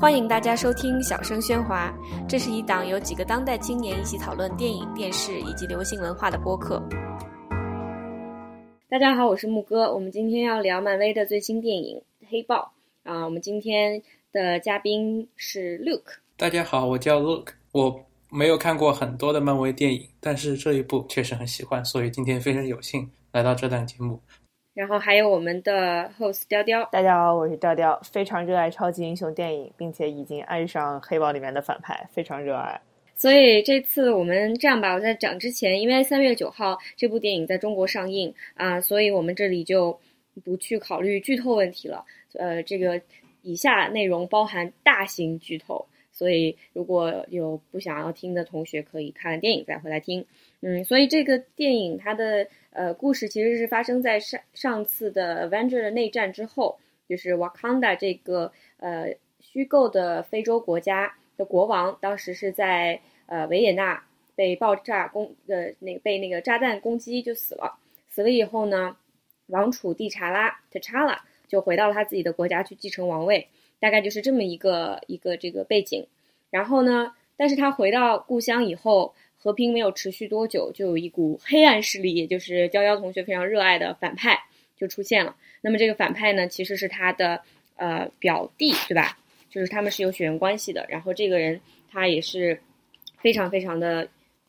[0.00, 1.94] 欢迎大家收听《小声喧哗》，
[2.26, 6.82] 这是一档由几个当代青年一起讨论电影、电视以及流行文化的播客。
[8.88, 11.98] 大家好，我是木哥，我们今天要聊漫威的最新电影
[12.30, 12.72] 《黑豹》
[13.12, 13.26] 啊。
[13.26, 14.02] 我们今天
[14.32, 16.14] 的嘉宾是 Luke。
[16.34, 24.18] 大家好，我叫 Luke，我没有看过很多的漫威电影，但是这一部确实很喜欢，所以今天非常有幸来到这档节目。
[24.80, 32.80] 然后还有我们的 host 雕雕，大家好，我是雕雕，非常热爱超级英雄电影，并且已经爱上黑豹里面的反派，非常热爱。
[33.14, 40.00] 所以这次我们这样吧，我在讲之前，因为三月九号这部电影在中国上映啊，所以我们这里就
[40.42, 42.02] 不去考虑剧透问题了。
[42.38, 42.98] 呃，这个
[43.42, 50.24] 以下内容包含大型剧透，所以如果有不想要听的同学，可以看完电影再回来听。
[50.62, 52.46] 嗯，所以这个电影它的。
[52.72, 56.78] 呃，故事其实是发生在上上次的 Avenger 的内战之后，
[57.08, 64.04] 就是 Wakanda 这个呃虚构的非洲国家的国王，当时是在呃维也纳
[64.36, 67.76] 被爆炸攻呃那被那个炸弹攻击就死了。
[68.08, 68.96] 死了以后呢，
[69.48, 73.48] 王储蒂查拉 T'Challa 就回到了他自己的国家去继承王位，
[73.80, 76.06] 大概就是这么一个一个这个背景。
[76.50, 79.12] 然后呢，但是他回到故乡以后。
[79.42, 84.38] 和平没有持续多久，就有一股黑暗势力，也就是娇娇同学非常热爱的反派
[84.76, 85.34] 就出现了。
[85.62, 87.40] 那么这个反派呢，其实是他的
[87.76, 89.18] 呃表弟，对吧？
[89.48, 90.84] 就是他们是有血缘关系的。
[90.90, 91.58] 然后这个人
[91.90, 92.60] 他也是
[93.22, 94.06] 非常非常的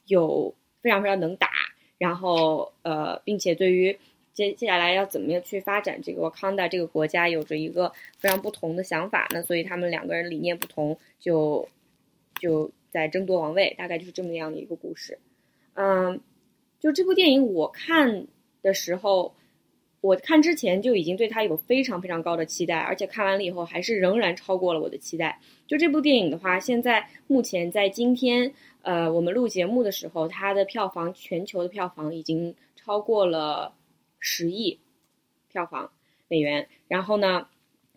[0.07, 1.47] 有非常非常能打，
[1.97, 3.97] 然后呃，并且对于
[4.33, 9.25] 接接下来要怎么样去发展这个 Wakanda 这个国家，有着一个非常不同的想法。
[9.31, 11.69] 那所以他们两个人理念不同，就
[12.41, 12.69] 就。
[12.91, 15.17] 在争夺王位，大概就是这么样的一个故事。
[15.73, 16.19] 嗯，
[16.79, 18.27] 就这部电影，我看
[18.61, 19.33] 的时候，
[20.01, 25.39] 我看之前就已经对它有非常非常高的期待，而且看完了以后，还是仍然超过了我的期待。
[25.65, 33.73] 就这部电影的话，现在目前在今天，呃，我们录节目的时候，它的票房全球的票房已经超过了
[34.19, 34.77] 十亿
[35.47, 35.89] 票房
[36.27, 36.67] 美元。
[36.89, 37.47] 然后呢，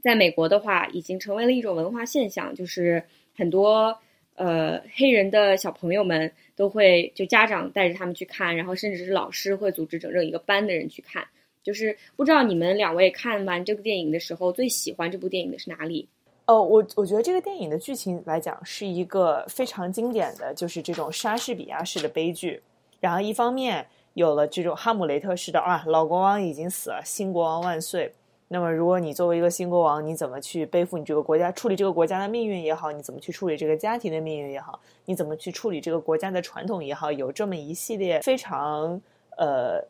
[0.01, 3.03] 在美国的话，已经成为了一种文化现象，就是
[3.37, 3.99] 很多。
[4.35, 11.27] 呃，黑人的小朋友们都会就家长带着他们去看，然后甚至是老师会组织整整一个班的人去看。
[11.63, 16.07] 就是不知道你们两位看完这部电影的时候，最喜欢这部电影的是哪里？
[16.47, 22.61] 哦，我我觉得这个电影的剧情来讲是一个非常经典的，就是这种莎士比亚式的悲剧。
[23.01, 28.13] 然后一方面有了这种哈姆雷特式的啊，老国王已经死了，新国王万岁。
[28.55, 39.03] 那么，如果你作为一个新国王，你怎么去背负你这个国家、处理这个国家的命运也好，你怎么去处理这个家庭的命运也好，你怎么去处理这个国家的传统也好，有这么一系列非常
[39.37, 39.83] 呃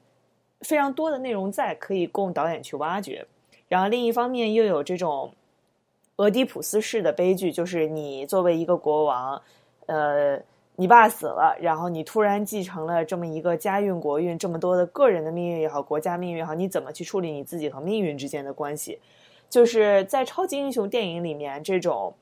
[0.63, 3.27] 非常多的内容在，可以供导演去挖掘。
[3.69, 5.31] 然后另一方面又有这种
[6.17, 9.43] 俄狄浦斯式的悲剧，就是你作为一个国王，
[9.85, 10.41] 呃。
[10.77, 18.99] 你爸死了，然后你突然继承了这么一个家运国运，这么多的个人的命运也好，国家命运也好，你怎么去处理你自己和命运之间的关系？
[19.49, 22.13] 就是在超级英雄电影里面，这种，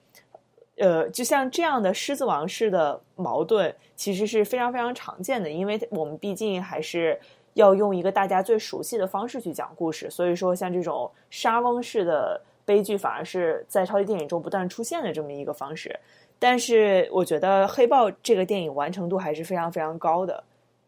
[0.76, 7.18] 呃，就像这样的狮子王式的矛盾，其实是非常非常常见的，因为我们毕竟还是
[7.54, 15.98] 要用一个大家最熟悉的方式去讲故事，所以说像这种沙翁式的悲剧，反而是在超级电影中不断出现的这么一个方式。
[16.42, 20.42] 但是我觉得《黑豹》这个电影完成度还是非常非常高的。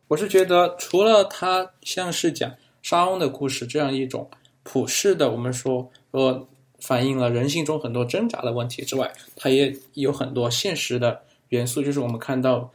[0.08, 4.28] 我是觉得，除了它像是讲沙翁的故事这样一种
[4.64, 6.44] 普世的，我们说说
[6.80, 11.20] 反映了人性中很多挣扎的问题之外，它也有很多现实的
[11.50, 11.80] 元素。
[11.80, 12.68] 就是我们看到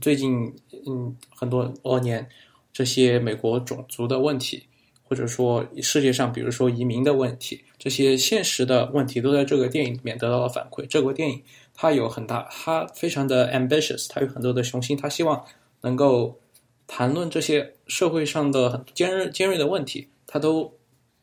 [0.00, 0.52] 最近
[0.88, 2.28] 嗯很多多年
[2.72, 4.64] 这些美国种族的问题，
[5.08, 10.84] 或者说世界上比如说移民的问题，这些现实的问题都在这个电影里面得到了反馈。
[10.88, 11.40] 这部电影。
[11.82, 15.42] 他有很大，他非常的 ambitious，他有很多的雄心，他希望
[15.80, 16.38] 能够
[16.86, 20.74] 谈论这些社会上的很尖锐尖锐的问题，他都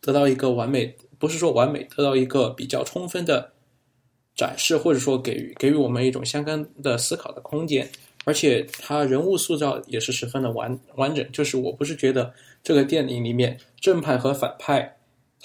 [0.02, 3.52] 得到一个完美，不是说完美，得到一个比较充分的
[4.36, 7.88] 展示，或者说给予给予我们一种相干的思考的空间，
[8.26, 12.34] 而且他人物塑造也是十分的完完整，就是我不是觉得
[12.64, 14.97] 这个电影里面正派和反派。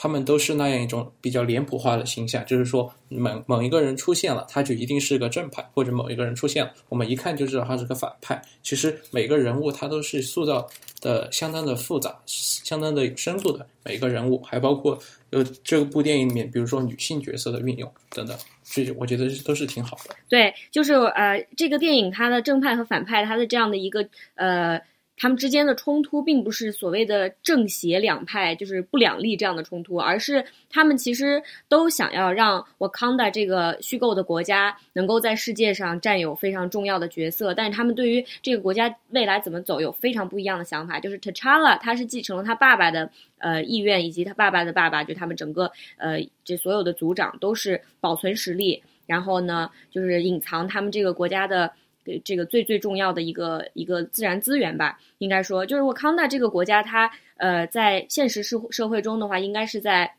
[0.03, 8.43] 他们都是那样一种比较脸谱化的形象，就是说，某某一个人出现了，他就一定是个正派；或者某一个人出现了，我们一看就知道他是个反派。
[8.65, 10.69] 其实每个人物他都是塑造
[11.01, 14.99] 的相当的复杂，相当的有深度的每一个人物，还包括
[15.31, 20.17] 呃这部电影里面，比如说女性角色的运用等等，这我觉得都是挺好的。
[20.29, 24.83] 对，就是呃这个电影它的正派和反派，它的这样的一个呃
[25.17, 37.55] 他们之间的冲突并不是所谓的正邪两派，就是不两立这样的冲突，而是他们其实都想要让 Wakanda 这个虚构的国家能够在世界上占有非常重要的角色。
[37.55, 40.99] 但是他们对于这个国家未来怎么走有非常不一样的想法。
[40.99, 51.71] 就是 T'Challa 他是继承了他爸爸的呃意愿，以及他爸爸的爸爸，就他们整个呃这所有的族长都是保存实力，然后呢就是隐藏他们这个国家的。
[52.05, 60.13] 给这个最最重要的一个一个自然资源吧，应该说就是沃康纳这个国家，它呃在现实社社会中的话，应该是在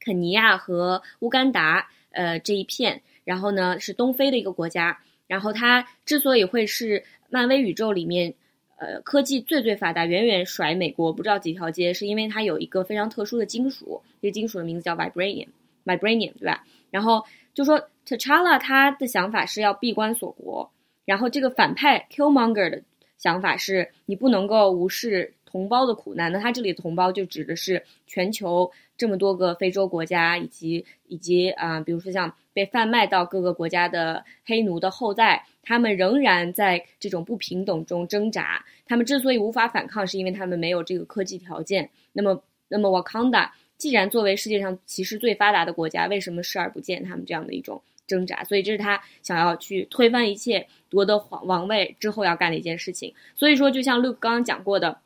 [0.00, 8.32] 肯尼亚和乌干达呃这一片，然后呢是东非的一个国家，然后它之所以会是漫威宇宙里面
[8.78, 16.64] 呃科技最最发达，远远甩美国不知道几条街，是因为它有一个非常特殊的金属，这个金属的名字叫 vibranium，vibranium 对吧？
[16.90, 17.22] 然后
[17.52, 20.70] 就说 T'Challa 他的想法是要闭关锁国。
[21.06, 22.82] 然后这个反派 Killmonger 的
[23.16, 26.30] 想法是，你不能够无视同胞的苦难。
[26.30, 38.64] 那他这里的同胞就指的是全球这么多个非洲国家，以及以及啊，比如说像被贩卖到各个国家的黑奴的后代，他们仍然在这种不平等中挣扎。
[38.84, 41.88] 他们之所以无法反抗，是因为他们没有这个科技条件。
[42.12, 47.82] 那么，那么 Wakanda 既然作为世界上其实最发达的国家，为什么视而不见他们这样的一种？
[48.06, 53.12] 挣扎，所以这是他想要去推翻一切、夺得皇王位之后要干的一件事情。
[53.34, 54.96] 所以说，就像 Luke 刚刚讲过的，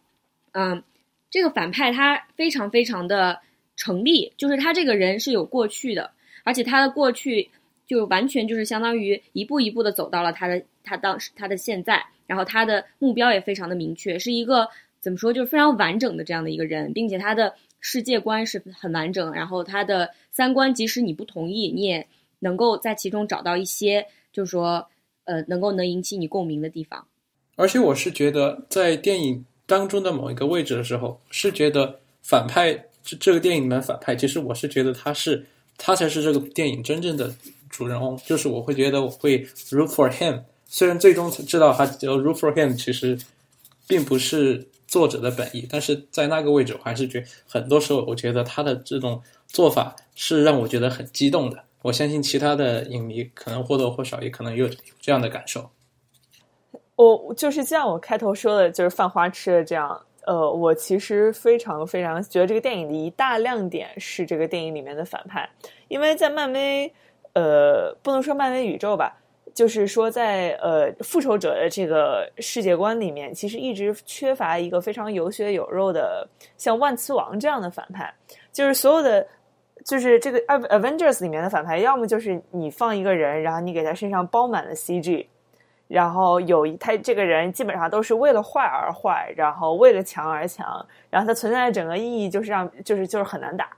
[0.53, 0.83] 嗯，
[1.31, 3.41] 这个反派他非常非常的
[3.75, 6.11] 成立，就是他这个人是有过去的，
[6.45, 7.49] 而且他的过去
[7.87, 14.69] 就完全就是相当于一步一步的走到了他的他当时他的现在，然后他的目标也非常的明确，是一个
[15.01, 22.07] 怎么说就是非常完整的这样的一个人，并且他的世界观是很完整，然后他的三观即使你不同意，你也。
[22.43, 24.89] 能够在其中找到一些，就是说，
[25.25, 27.07] 呃，能够能引起你共鸣的地方。
[27.55, 32.73] 而且我是觉得，在电影当中的某一个位置的时候，是觉得反派
[33.05, 35.45] 这这个电影里面反派，其实我是觉得他是
[35.77, 37.31] 他才是这个电影真正的
[37.69, 38.19] 主人翁。
[38.25, 43.19] 就是我会觉得我会 root for him，虽然最终知道他叫 root for him，其实
[43.87, 51.63] 并不是作者的本意，但是在那个位置，我还是觉很多时候，我觉得他的这种做法是让我觉得很激动的。
[51.83, 55.71] 我相信其他的影迷可能或多或少也可能有这样的感受。
[56.97, 60.05] 我就是像我开头说的，就是犯花痴的这样。
[60.27, 65.49] 呃，我其实非常非常觉得这个电影的一大亮点是这个电影里面的反派，
[65.89, 66.93] 因为在漫威，
[67.33, 69.19] 呃，不能说漫威宇宙吧，
[69.55, 78.13] 就是说在呃复仇者的这个世界观里面，其实一直缺乏一个非常有血有肉的像万磁王这样的反派，
[78.53, 79.27] 就是所有的。
[79.83, 80.39] 就是这个
[80.69, 85.27] 《Avengers》里面的反派，要么就是你放一个人，然后你给他身上包满了 CG，
[85.89, 93.71] 然后有一他这个人基本上都是为了坏而坏，然后为了强而强，然后他存在的整个意义就是让就是就是很难打。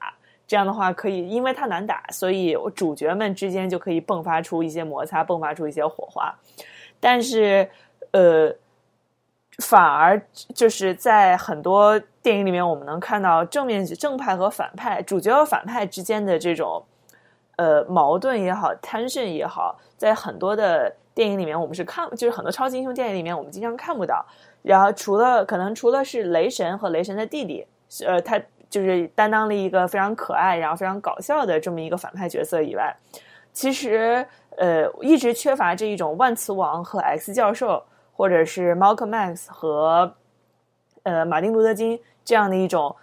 [0.47, 6.35] 这样的话可以，因为他难打，所以主角们之间就可以迸发出一些摩擦，迸发出一些火花。
[7.01, 7.69] 但是，
[8.13, 8.55] 呃。
[9.59, 10.21] 反而
[10.55, 16.83] 就是在很多电影里面，我们能看到正面正派和反派、主角和反派之间的这种
[17.57, 24.25] 呃矛盾也好、tension 也好，在很多的电影里面，我们是看，就是很多超级英雄电影里面，我们经常看不到。
[24.63, 27.65] 然后除了可能除了是雷神和雷神的弟弟，
[28.07, 28.41] 呃，他
[28.73, 32.93] 就是担当了一个非常可爱、然后非常搞笑的这么一个反派角色以外，
[33.53, 34.27] 其实
[34.57, 37.81] 呃一直缺乏这一种万磁王和 X 教授。
[38.15, 40.15] 或者是 Malcolm X 和
[41.03, 42.95] 呃马丁路德金这样的一种，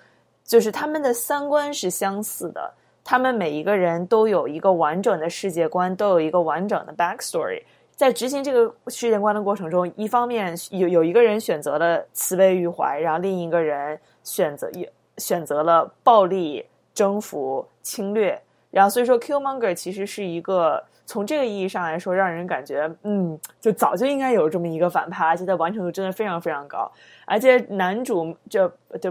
[0.45, 2.71] 就是他们的三观是相似的，
[3.03, 7.63] 他们每一个人都有一个完整的世界观，都有一个完整的 backstory。
[7.95, 20.83] 在执行这个世界观的过程中，一方面有有一个人选择了慈悲于怀，然后另一个人选择也选择了暴力征服侵略，然后所以说 Killmonger 其实是一个。
[21.09, 26.87] 从这个意义上来说，让人感觉，嗯，就早就应该有这么一个反派，而且他完成度真的非常非常高。
[27.25, 28.71] 而且男主就
[29.01, 29.09] 就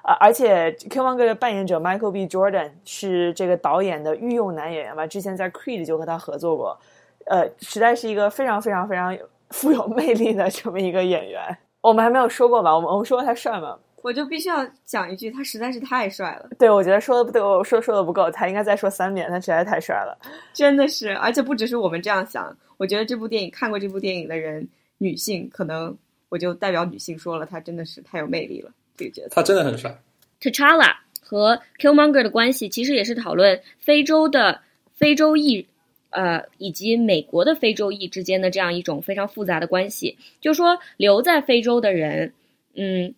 [0.00, 2.26] 啊，而且 Killmonger 的扮演者 Michael B.
[2.26, 5.06] Jordan 是这个导演的御用男演员吧？
[5.06, 6.78] 之前在 Creed 就和他合作过，
[7.26, 9.14] 呃，实在是一个非常非常非常
[9.50, 11.58] 富有魅力的这么一个演员。
[11.82, 12.74] 我们还没有说过吧？
[12.74, 13.76] 我们我们说过他帅吗？
[14.02, 16.48] 我就必须要讲一句，他实在是太帅了。
[16.58, 20.16] 对，我觉得说的不对，我说说的不够，他应该再说三遍，他实在太帅了，
[20.52, 21.16] 真的是。
[21.16, 25.96] 而且不只是我们这样想，我觉得这部电影看过这部电影的人，女性可能
[26.28, 29.30] 我就代表女性说了，他真的是太有魅力了，这个角色。
[29.30, 29.92] 他真的很帅。
[30.40, 34.60] T'Challa 和 Killmonger 的关系，其实也是讨论非洲的
[34.94, 35.66] 非洲裔，
[36.10, 40.16] 呃，以及美国的非洲裔之间的这样一种非常复杂的关系。
[40.40, 42.32] 就说留在非洲的人。
[42.78, 43.14] 嗯，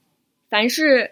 [0.49, 1.11] 凡是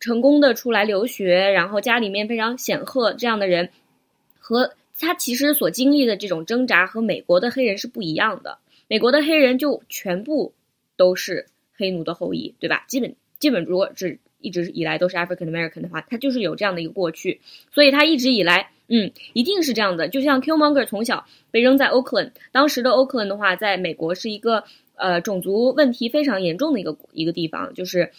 [0.00, 3.70] 成功的出来留学，然后家里面非常显赫这样的人，
[4.38, 8.58] 和他其实所经历的这种挣扎和美国的黑人是不一样的。
[8.88, 10.52] 美国的黑人就全部
[10.96, 12.84] 都是黑奴的后裔，对吧？
[12.88, 17.40] 基本基本如果只一直以来都是 African American 的话，他就是有这样的一个过去，
[17.70, 20.08] 所以他一直以来，嗯，一定是这样的。
[20.08, 24.64] 就像 Killmonger 从小被扔在 Oakland，当时的 Oakland 的话，在美国是一个
[24.94, 28.10] 呃种族问题非常严重的一个一个地方，就是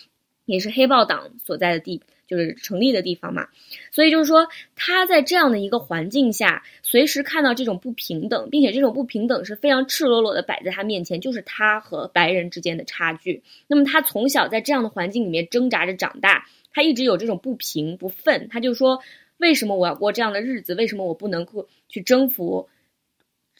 [0.53, 2.01] 也是黑豹党所在的地。
[2.29, 3.47] 就是成立的地方嘛，
[3.89, 13.41] 所以就是说他在这样的一个环境下，随时看到这种不平等，并且这种不平等是非常赤裸裸的摆在他面前，就是他和白人之间的差距。
[13.65, 19.01] 那么他从小在这样的环境里面挣扎着长大，他一直有这种不平不忿，他就说：
[19.37, 20.75] 为什么我要过这样的日子？
[20.75, 22.69] 为什么我不能够去征服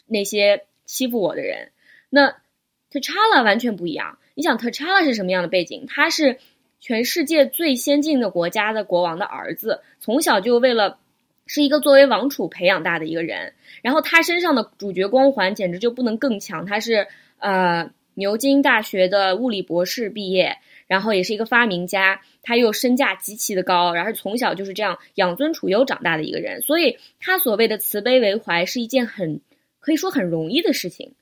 [0.05, 1.71] 那些欺负我的人？
[2.11, 2.35] 那
[2.91, 4.19] T'Challa 完全不一样。
[4.35, 5.87] 你想 T'Challa 是什么样的背景？
[5.87, 6.37] 他是。
[6.79, 10.97] 全世界最先进的国家的国王的儿子，从小就为了
[11.45, 13.53] 是一个作为王储培养大的一个人。
[13.81, 16.65] 然后他身上的主角光环简直就不能更强。
[16.65, 17.07] 他是
[17.37, 20.57] 呃牛津大学的物理博士毕业，
[20.87, 22.19] 然后也是一个发明家。
[22.41, 26.61] 他又身价极其的高，然后从小就是这样养尊处优长大的一个人。
[26.61, 29.39] 所以他所谓的慈悲为怀是一件很
[29.79, 31.13] 可以说很容易的事情，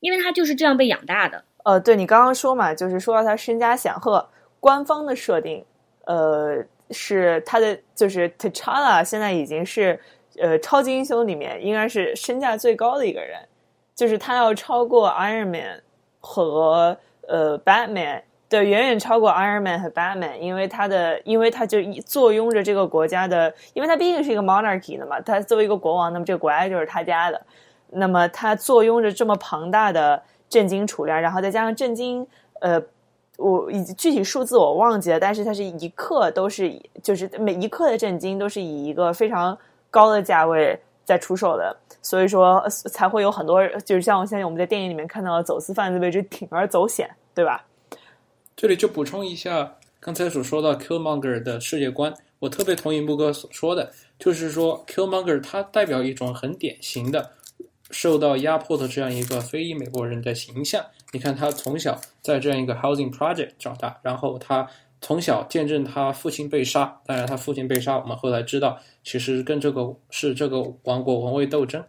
[0.00, 1.44] 因为他就是这样被养大的。
[1.64, 4.28] 呃，对你刚刚说嘛，就是说到他身家显赫。
[4.64, 5.62] 官方的设定，
[6.06, 10.00] 呃，是他的就是 T'Challa 现在已经是
[10.40, 13.38] 呃超级英雄里面应该是身价最高的一个人，
[13.94, 15.82] 就是他要超过 Iron Man
[16.18, 16.96] 和
[17.28, 27.38] 呃 Batman，对，远远超过 Iron Man 和 Batman，因为他的因为他就坐拥着这个国家的，因为他毕竟是一个 monarchy 的嘛，他作为一个国王，那么这个国家就是他家的，
[27.90, 32.26] 那么他坐拥着这么庞大的震惊储量，然后再加上震惊，
[32.62, 32.82] 呃。
[33.36, 36.72] 我以及具体数字我忘记了，但是它是一克都是，
[37.02, 39.56] 就是每一克的震惊都是以一个非常
[39.90, 47.64] 高的价位在出售的，所以说才会有很多，就是像我现在我们在电影里面看到的走私贩子为之铤而走险，对吧？
[48.56, 57.32] 这里就补充一下刚才所说到 Killmonger 的世界观，我特别同意木哥所说的，就是说 Killmonger 他代表一种很典型的
[57.90, 60.84] 受到压迫的这样一个非裔美国人的形象。
[61.14, 64.68] 你看他从小在这样一个 housing project 长大，然后他
[65.00, 67.00] 从小见证他父亲被杀。
[67.06, 71.80] 当然，他父亲被杀，我们后来知道，其实跟这个是这个王国王位斗争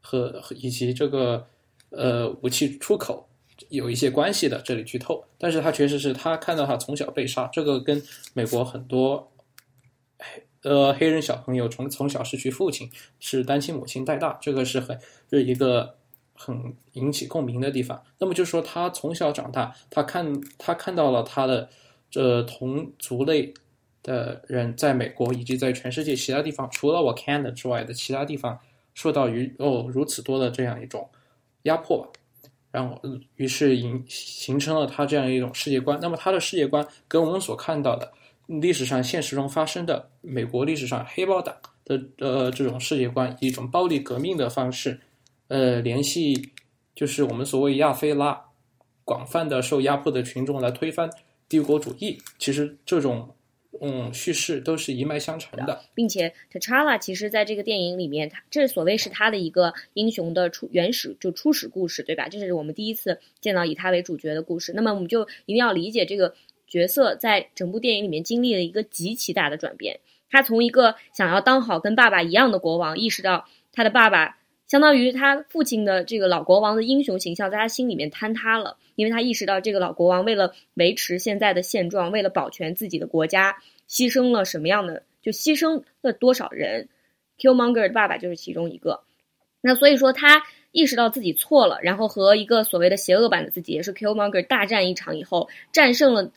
[0.00, 1.46] 和以及这个
[1.90, 3.24] 呃武器出口
[3.68, 4.60] 有一些关系的。
[4.62, 8.02] 这里剧透，但是他确实是他看到他从小被杀，这个跟
[8.34, 9.30] 美国很多
[10.18, 14.98] 黑呃黑人小朋友从从小失去父亲，是单亲母亲带大，这个是很
[15.30, 15.94] 是一个。
[16.42, 18.02] 很引起共鸣的地方。
[18.18, 21.68] 那么就是说，他从小长大，他看他看到了他的
[22.10, 23.54] 这同族类
[24.02, 28.58] 的人在美国以及在全世界其他地方，除了我 Canada 之外的其他地方，
[28.94, 31.08] 受到于哦如此多的这样一种
[31.62, 32.08] 压迫吧，
[32.72, 33.00] 然后
[33.36, 35.98] 于是形形成了他这样一种世界观。
[36.02, 38.12] 那么他的世界观跟我们所看到的
[38.46, 45.00] 历史上现实中发生的美国历史上黑豹党的呃这种世界观，一种暴力革命的方式。
[45.52, 46.50] 呃，联系
[46.94, 48.46] 就是我们所谓亚非拉
[49.04, 51.10] 广泛的受压迫的群众来推翻
[51.46, 53.36] 帝国主义，其实这种
[53.82, 62.30] 嗯叙事都是一脉相承的，并且 T'Challa 其实在这个电影里面，他这所谓是他的一个英雄的初原始就初始故事，对吧？
[62.30, 64.72] 这是我们第一次见到以他为主角的故事。
[64.74, 66.34] 那么我们就一定要理解这个
[66.66, 74.38] 角色在整部电影里面经历了一个极其大的转变，他从一个想要当好跟爸爸一样的国王，意识到他的爸爸。
[74.72, 83.54] 相当于他父亲的这个老国王的英雄形象，在他心里面坍塌了，因为他意识到这个老国王为了维持现在的现状，为了保全自己的国家，
[83.86, 86.88] 牺牲了什么样的，就牺牲了多少人。
[87.38, 89.02] Killmonger 的爸爸就是其中一个。
[89.60, 96.32] 那所以说，他意识到自己错了，然后和一个所谓的邪恶版的自己，也是 Killmonger 大战一场以后，战胜了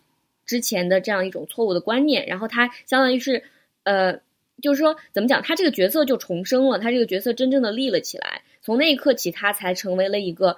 [0.45, 3.41] 之前的这样一种错误的观念，然后他相当于是，
[3.83, 4.19] 呃。
[4.61, 5.41] 就是说，怎么讲？
[5.41, 8.41] 他这个角色就重生了，他这个角色真正的立了起来。
[8.61, 10.57] 从那一刻起，他才成为了一个，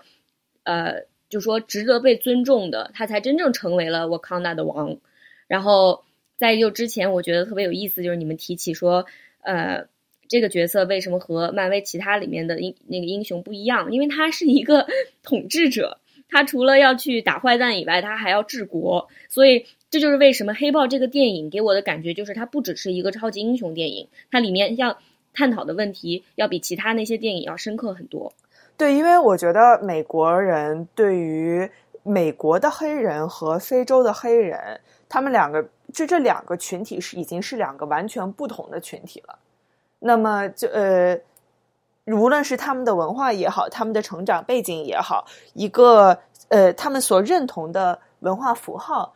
[0.64, 4.98] 呃，就说值得被尊重的，他才真正成为了瓦康纳的王。
[5.48, 6.04] 然后
[6.38, 9.06] 在就之前，我觉得特别有意思，就是你们提起说，
[9.42, 9.88] 呃，
[10.30, 13.92] 这个角色为什么和漫威其他里面的英那个英雄不一样？
[13.92, 14.88] 因为他是一个
[15.24, 16.00] 统治者，
[16.30, 19.66] 他除了要去打坏蛋以外，他还要治国，所以。
[19.90, 24.98] 这就是为什么《黑豹》这个电影给我的感觉就是，它不只是一个超级英雄电影，它里面要
[25.34, 28.34] 探讨的问题要比其他那些电影要深刻很多。
[28.76, 31.70] 对，因为我觉得美国人对于
[32.04, 34.80] 美国的黑人和非洲的黑人，
[35.10, 39.40] 他们两个这这两个群体是已经是两个完全不同的群体了。
[40.00, 41.20] 那么就呃，
[42.06, 49.16] 无论是他们的文化也好，他们的成长背景也好，一个呃，他们所认同的文化符号，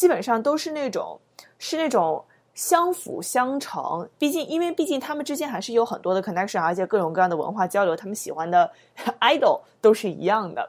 [0.00, 1.20] 基本上都是那种
[1.58, 2.24] 是那种。
[2.52, 8.70] 相辅相成，毕竟因为毕竟他们之间还是有很多的 connection，而且各种各样的文化交流，他们喜欢的
[9.22, 10.68] idol 都是一样的。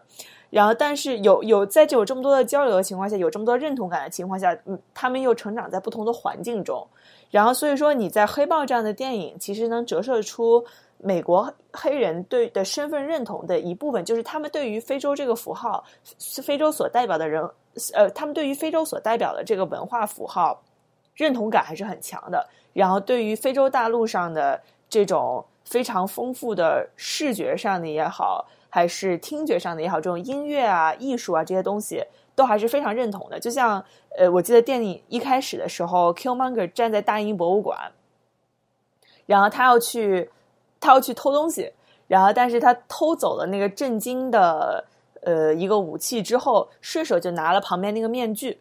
[0.51, 6.88] 然后，但是有有在这有这么多的交流的情况下，有这么多认同感的情况下，嗯，他们又成长在不同的环境中。
[7.31, 10.63] 然后，所以说你在《黑豹》这样的电影，其实能折射出
[11.00, 15.83] 美国黑人对的身份认同的一部分，就是他们对于非洲这个符号，
[16.43, 17.50] 非洲所代表的人，
[17.94, 20.62] 呃，他们对于非洲所代表的这个文化符号。
[21.13, 22.48] 认同感还是很强的。
[22.74, 24.60] 然后，对于非洲大陆上的
[24.90, 33.38] 这种非常丰富的视觉上的也好，还是听觉上的也好，这种音乐啊、艺术啊这些东西，都还是非常认同的。
[33.38, 33.84] 就像，
[34.18, 37.92] 呃，我记得电影一开始的时候，Killmonger 站在大英博物馆，
[39.25, 40.32] 然后他要去，
[40.80, 41.74] 他要去偷东西，
[42.08, 44.86] 然后但是他偷走了那个震惊的
[45.22, 48.60] 呃一个武器之后，顺手就拿了旁边那个面具。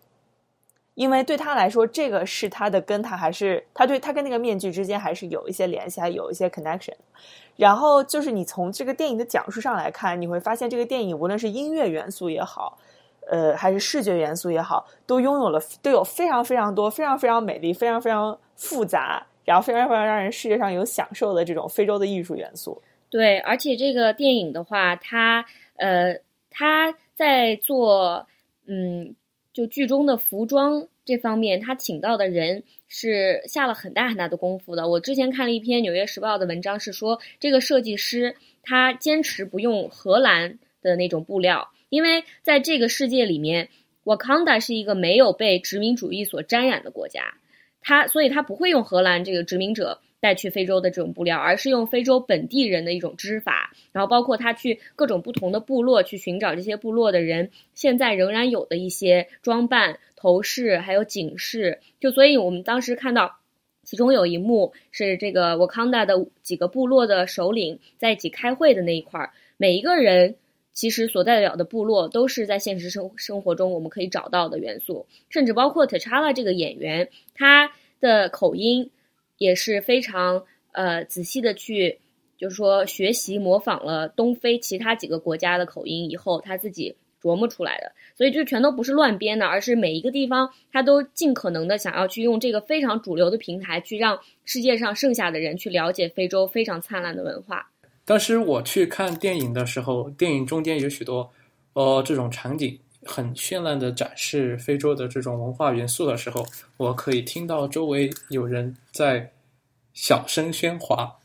[0.95, 6.93] 因为对他来说，这个是他的跟他还是他对他跟那个面具之间还是有一些联系，还有一些 connection。
[7.57, 12.77] 然后就是你从这个电影的讲述上来看，你会发现这个电影无论是音乐元素也好，
[13.31, 22.83] 呃，还是视觉元素也好，都拥有了都有非常非常多、非常非常美丽、非常非常复杂，然后非常非常让人视觉上有享受的这种非洲的艺术元素。
[23.09, 25.45] 对，而且这个电影的话，它
[25.77, 26.15] 呃，
[26.51, 28.27] 他在做
[28.67, 29.15] 嗯。
[29.53, 34.89] 就剧中的服装这方面，他请到的人是下了很大很大的功夫的。
[34.89, 43.71] 我之前看了一篇《纽约时报》的文章，是说这个设计师他坚持不用荷兰的那种布料，因为在这个世界里面
[44.05, 47.35] ，Wakanda 是一个没有被殖民主义所沾染的国家，
[47.81, 50.01] 他所以他不会用荷兰这个殖民者。
[50.21, 61.81] 带去非洲的这种布料，而是用非洲本地人的一种织法，然后包括他去各种不同的部落去寻找这些部落的人现在仍然有的一些装扮、头饰还有警示。
[61.99, 63.39] 就所以我们当时看到，
[63.83, 70.37] 其中有一幕是这个沃康达的几个部落的首领在一起开会的那一块儿，每一个人
[70.75, 78.91] 其实所代表的部落都是在现实生生活中我们可以找到的元素，甚至包括 T'Challa 这个演员他的口音。
[79.41, 81.99] 也是非常呃仔细的去，
[82.37, 87.91] 就是说学习模仿了东非其他几个国家的口音以后，他自己琢磨出来的。
[88.15, 97.71] 所以就全都不是乱编的，而是每一个地方他都尽可能的想要去用这个非常主流的平台，去让世界上剩下的人去了解非洲非常灿烂的文化。
[98.05, 101.31] 当时我去看电影的时候，电影中间有许多
[101.73, 102.79] 呃这种场景。
[103.05, 109.31] 很绚烂的展示非洲的这种文化元素的时候，我可以听到周围有人在
[109.93, 111.17] 小声喧哗。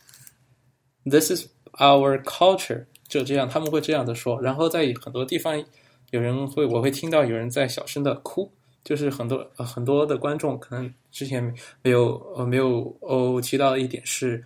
[1.04, 4.42] This is our culture，就这样他们会这样的说。
[4.42, 5.64] 然后在很多地方，
[6.12, 8.52] 有人会我会听到有人在小声的哭，
[8.84, 11.44] 就是很多很多的观众可能之前
[11.82, 14.44] 没有呃没有哦提到的一点是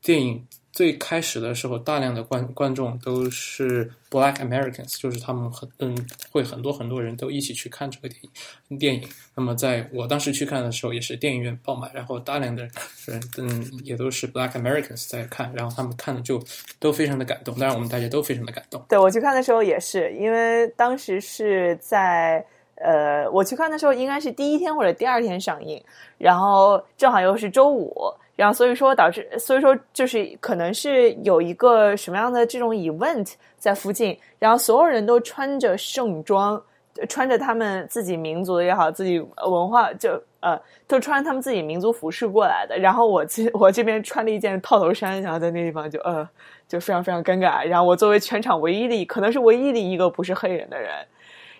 [0.00, 0.46] 电影。
[0.78, 5.92] 最开始的时候，大量的观观众都是 Black Americans，就是他们很嗯
[6.30, 8.20] 会很多很多人都一起去看这个电
[8.68, 9.02] 影电影。
[9.34, 12.62] 那么在我当时去看的时候，也是电影院爆满，然后大量的
[13.06, 16.40] 人嗯也都是 Black Americans 在看，然后他们看的就
[16.78, 17.58] 都非常的感动。
[17.58, 18.80] 当然，我们大家都非常的感动。
[18.88, 25.82] 对我去看的时候也是，因为当时是在呃我去看的时候应该是第一天或者第二天上映，
[26.18, 27.92] 然后正好又是周五。
[28.38, 36.62] 然后所以说导致，所以说就是可能是有一个什么样的这种 event 在附近，然后所有人都穿着盛装，
[37.08, 42.78] 穿着他们自己民族也好，自己文化就呃都穿他们自己民族服饰过来的。
[42.78, 46.24] 然后我这我这边穿了一件套头衫，然后在那地方就呃
[46.68, 47.66] 就非常非常尴尬。
[47.66, 50.92] 然后我作为全场唯一的可能是唯一的一个不是黑人的人，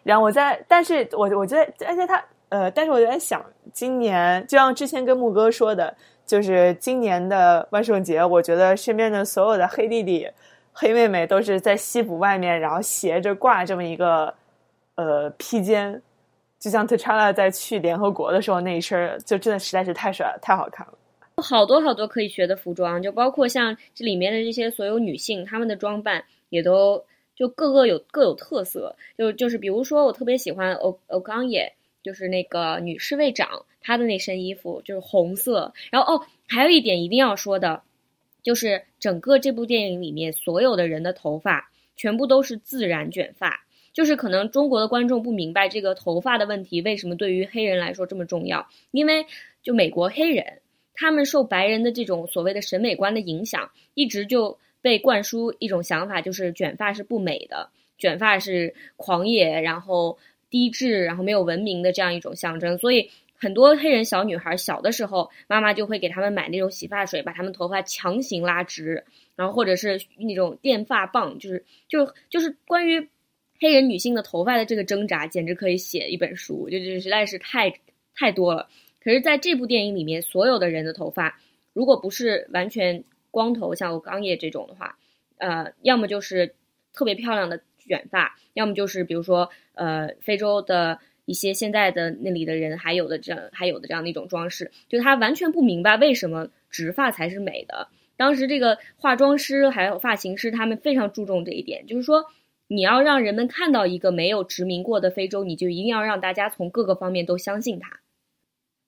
[0.04, 5.92] 然后我在，但是我我觉得而且他呃，但是我在想，今年就像之前跟木哥说的。
[6.28, 10.28] 就是今年的万圣节，我觉得身边的所有的黑弟弟、
[10.74, 14.32] 黑妹妹都是在西服外面，然后斜着挂这么一个
[14.96, 16.00] 呃披肩，
[16.58, 20.92] 就像 T'Challa 在去联合国的时候那一身，就真的实在是太帅了，太好看了。
[21.42, 27.02] 好多好多可以学的服装，就包括像这里面的这些所有女性，她们的装扮也都
[27.34, 28.94] 就各个有各有特色。
[29.16, 33.64] 就就是比如说，我特别喜欢欧欧冈野，就是那个女侍卫长。
[33.80, 37.82] 她的那身衣服就是红色，然后哦，还有一点一定要说的，
[38.42, 49.24] 就是整个这部电影里面所有的人的头发全部都是自然卷发，就是可能中国的观众不明白这个头发的问题为什么对于黑人来说这么重要，因为
[49.62, 50.60] 就美国黑人，
[50.92, 60.18] 他们受白人的这种所谓的审美观的影响，一直就被灌输一种想法，就是卷发是不美的，卷发是狂野，然后
[60.50, 63.10] 低智，然后没有文明的这样一种象征，所以。
[63.40, 69.04] 很多黑人小女孩小的时候，妈妈就会给他们买那种洗发水，把他们头发强行拉直，
[69.36, 73.08] 然后或者是那种电发棒，就是就就是关于
[73.60, 77.72] 黑人女性的头发的这个挣扎，简直可以写一本书，就就实在是太
[78.12, 78.68] 太多了。
[79.00, 81.40] 可是，在这部电影里面，所有的人的头发，
[81.72, 84.98] 如果不是完全光头，像我刚叶这种的话，
[85.36, 86.56] 呃，要么就是
[86.92, 91.00] 特别漂亮的卷发，要么就是比如说呃，非洲的。
[91.28, 97.88] 一些现在的那里的人还有的这样还有的这样的一种装饰，就他完全不明白为什么直发才是美的。
[98.16, 102.24] 当时这个化妆师还有发型师他们非常注重这一点，就是说
[102.66, 108.00] 你要让人们看到一个没有殖民过的非洲，你就一定要让大家从各个方面都相信他。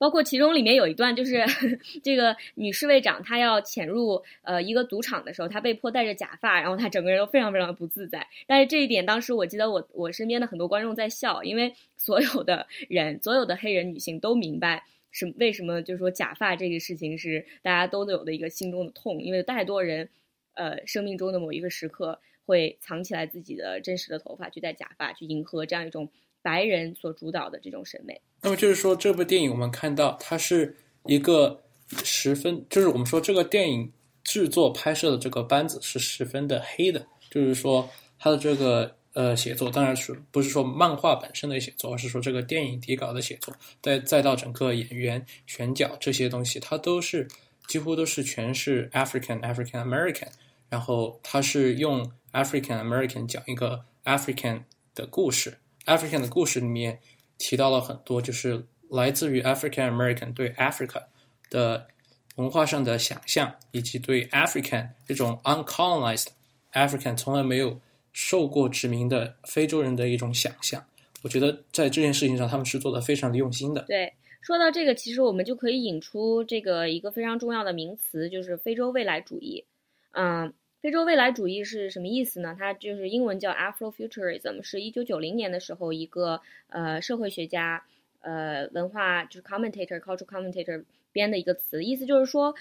[0.00, 1.44] 包括其中里面有一段，就是
[2.02, 8.26] 这个女侍卫长她要潜入呃一个赌场的时候，她被迫戴着假发，然后她整个人都非常非常的不自在。
[8.46, 20.08] 但是这一点当时我记得我我身边的很多观众在笑，因为所有的人所有的黑人女性都明白是为什么就是说假发这个事情是大家都有的一个心中的痛，因为太多人
[20.54, 26.08] 呃生命中的某一个时刻会藏起来自己的真实的头发去戴假发去迎合这样一种。
[26.42, 30.74] 白人所主导的这种审美，那么就是说，这部电影我们看到它是
[31.04, 31.60] 一个
[32.02, 33.92] 十分，就是我们说这个电影
[34.24, 47.28] 制作拍摄的这个班子是十分的黑的，就是说它的这个呃写作，当然是不是说漫画本身的写作，而是说这个电影底稿的写作，再再到整个演员选角这些东西，它都是
[47.66, 50.28] 几乎都是全是 African African American，
[50.68, 54.62] 然后它是用 African American 讲一个 African
[54.94, 55.58] 的故事。
[55.90, 57.00] African 的故事里面
[57.36, 61.02] 提到了很多，就是来自于 African American 对 Africa
[61.50, 61.88] 的
[62.36, 66.28] 文化上的想象，以及对 African 这种 uncolonized
[66.72, 67.80] African 从来没有
[68.12, 70.84] 受过殖民的非洲人的一种想象。
[71.22, 73.82] 我觉得在这件事情上，他们是做的非常的用心的。
[73.88, 79.64] 对，说到这个，其实我们就可以引出这个一个非常重要的名词，就是非洲未来主义。
[80.12, 80.52] 嗯。
[80.80, 82.56] 非洲未来主义是什么意思呢？
[82.58, 87.84] 它就是英文叫 Afrofuturism，是一九九零年的时候一个呃社会学家
[88.20, 92.54] 呃文化就是 commentator cultural commentator 编的一个词，意思就是说，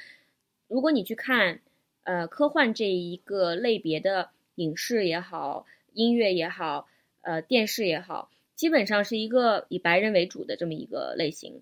[0.67, 1.61] 如果你去看
[2.03, 6.89] 呃科幻这一个类别的影视也好，音乐也好，
[7.21, 11.61] 呃电视也好，基本上是一个以白人为主的这么一个类型。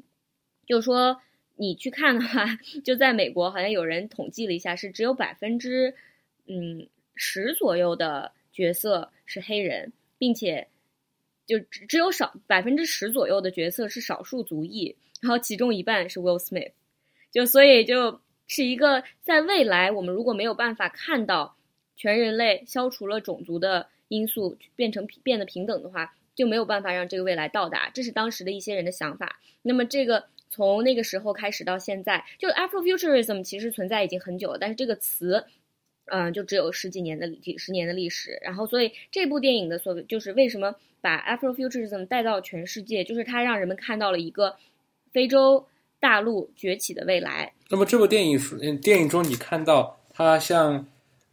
[0.66, 1.22] 就是说
[1.56, 5.94] 你去看的话，就在美国好像有人统计了一下，是只有百分之。
[6.48, 10.68] 嗯，十左右的角色是黑人，并且
[11.46, 16.72] 就只只有少百分之十左右的角色是少数族裔，然后其中一半是 Will Smith，
[17.32, 21.56] 就所以就是一个在未来我们如果没有办法看到
[21.96, 27.90] 全人类消除了种族的因素变成变得平等的话，就没有办法让这个未来到达。
[27.94, 29.40] 这是当时的一些人的想法。
[29.62, 35.46] 那么这个从那个时候开始到现在，就 Afrofuturism 其实存在已经很久了，但是这个词。
[36.10, 44.56] 嗯，就只有十几年的几十年的历史，然后所以这部电影的所谓就是为什么把 Afrofuturism 带到全世界，就是它让人们看到了一个
[45.12, 45.68] 非洲
[46.00, 47.54] 大陆崛起的未来。
[47.70, 48.40] 那么这部电影，
[48.80, 50.88] 电影中你看到它像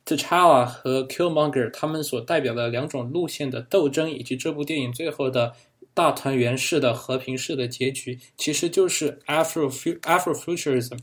[0.04, 5.54] T'Challa 和 Killmonger 他们所代表的两种路线的斗争，以及这部电影最后的
[5.94, 10.98] 大团圆式的和平式的结局，其实就是 Afro Afrofuturism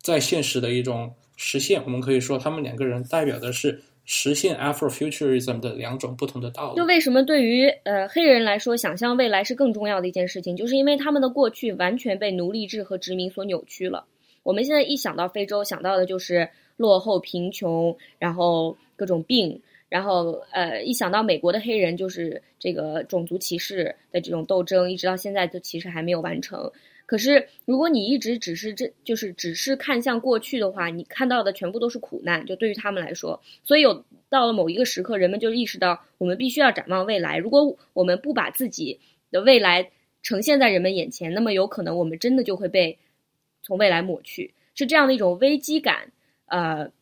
[0.00, 1.14] 在现实的一种。
[1.42, 6.76] 实现，我们可以说他们两个人代表的是实现 Afrofuturism 的两种不同的道路。
[6.76, 14.04] 就为什么对于呃黑人来说，想象未来是更重要的一件事情，就是因为他们的过去完全被奴隶制和殖民所扭曲了。
[14.42, 26.70] 我们现在一想到非洲，想到的就是落后、贫穷，然后各种病，然后呃一想到美国的黑人，就是这个种族歧视的这种斗争，一直到现在都其实还没有完成。
[27.10, 32.46] 可是，如果你一直只是这就是只是看向过去的话，你看到的全部都是苦难。
[32.46, 37.36] 就对于他们来说，所以有到了某一个时刻，人们就意识到，我们必须要展望未来。
[37.36, 39.00] 如果我们不把自己
[39.32, 39.90] 的未来
[40.22, 42.96] 呈现在人们眼前，那么有可能我们真的就会被
[43.60, 44.54] 从未来抹去。
[44.76, 46.12] 是这样的一种危机感，
[46.46, 46.92] 呃，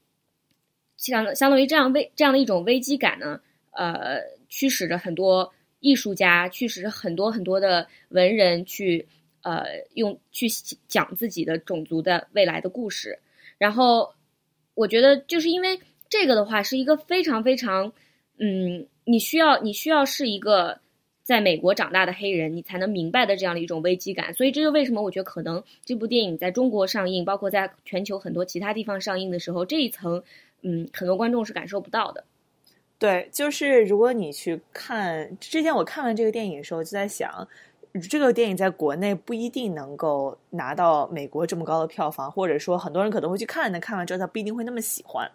[0.97, 3.43] 相相当于这样危这样的一种危机感呢，
[3.73, 9.07] 呃，驱使着很多艺术家，驱使着很多很多的文人去。
[9.49, 10.47] 呃，用去
[10.87, 13.19] 讲自己的种族的未来的故事，
[13.57, 14.13] 然后
[14.75, 15.81] 我觉得就是因为
[16.11, 17.91] 这个的话是一个非常非常
[18.37, 20.79] 嗯，你需要你需要是一个
[21.23, 24.35] 在美国长大的黑人，你才能明白的这样的一种危机感。
[24.35, 30.23] 所以这就为什么我觉得可能这部电影在中国上映，包括在全球很多其他地方上映的时候，这一层，
[30.61, 32.23] 嗯，很多观众是感受不到的。
[32.99, 37.49] 对，就是如果你去看之前我看完这个电影的时候，就在想，
[38.09, 45.31] 这个电影在国内不一定能够拿到美国这么高的票房，或者说很多人可能会去看，但看完之后他不一定会那么喜欢。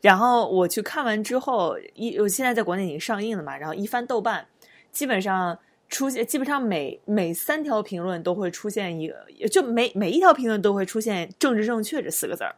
[0.00, 4.46] 然后我去看完之后，一我现在在国内已经上映了嘛，然后一翻豆瓣，
[4.92, 12.54] 基本上出现，基本上每每三条评论都会出现一个，就每每一条评论都会出现“政治正确”这四个字儿。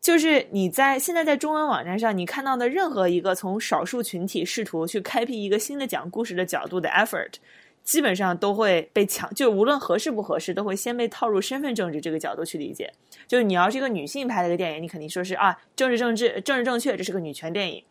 [0.00, 7.34] 就是你在现在在中文网站上，你看到的任何一个从少数群体试图去开辟一个新的讲故事的角度的 effort，
[7.82, 12.92] 基本上都会被抢，就无论合适不合适，都会先被套入身份政治这个角度去理解。
[13.26, 17.82] 就是你要是一个女性拍的一个电影，你肯定说是啊，政治政治政治正确，这是个女权电影。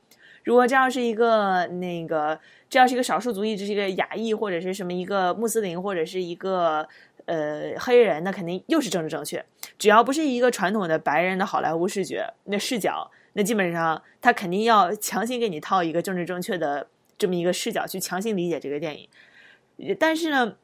[0.47, 6.87] 如果这要是一个那个，这要是一个少数族裔，这是一个亚裔或者是什么一个穆斯林或者是一个。
[7.25, 9.43] 呃，黑人那肯定又是政治正确，
[9.77, 19.97] 只要不是一个传统的白人的好莱坞视觉那视角，那基本上他肯定要强行给你套一个政治正确的这么一个视角去强行理解这个电影。
[19.99, 20.55] 但是呢，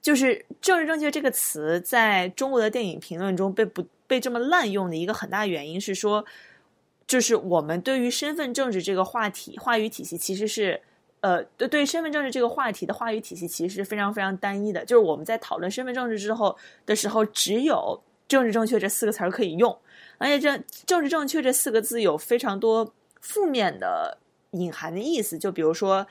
[0.00, 6.24] 就是政治正确这个词在中国的电影评论中被不被这么滥用的一个很大原因是说，
[7.12, 10.80] 就是我们对于身份政治这个话题话语体系其实是。
[11.20, 14.84] 呃，对对，身份政治这个话题的话语体系其实是非常非常单一的。
[14.84, 19.78] 就是我们在讨论身份政治之后的时候，只有“政治正确”这四个词儿可以用，
[20.18, 24.18] 而且这“政治正确”这四个字有非常多负面的
[24.50, 25.38] 隐含的意思。
[25.38, 26.04] 就比如说，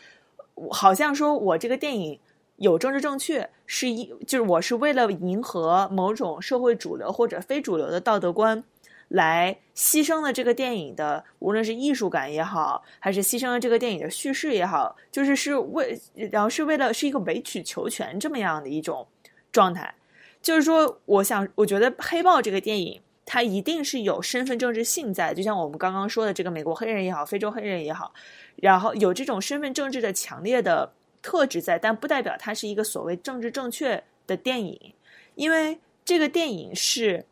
[0.70, 2.18] 好像说我这个电影
[2.56, 8.64] 有政治正确，是一就是我是为了迎合某种社会主流或者非主流的道德观。
[9.12, 16.00] 来牺牲了这个电影的，无论是艺术感也好，还是牺牲了这个电影的叙事也好，就是是为，
[16.32, 19.06] 然后是为了是一个委曲求全这么样的一种
[19.52, 19.94] 状态。
[20.42, 28.14] 就是说，我想，我觉得《黑豹》这个电影，它一定是有身份政治性在，就像我们刚刚说的这个美国黑人也好，非洲黑人也好，
[28.56, 30.90] 然后有这种身份政治的强烈的
[31.22, 34.94] 特质在，但不代表它是一个所谓政治正确的电影，
[35.36, 37.26] 因为这个电影是。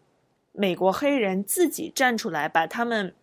[0.51, 3.13] 美国黑人自己站出来，把他们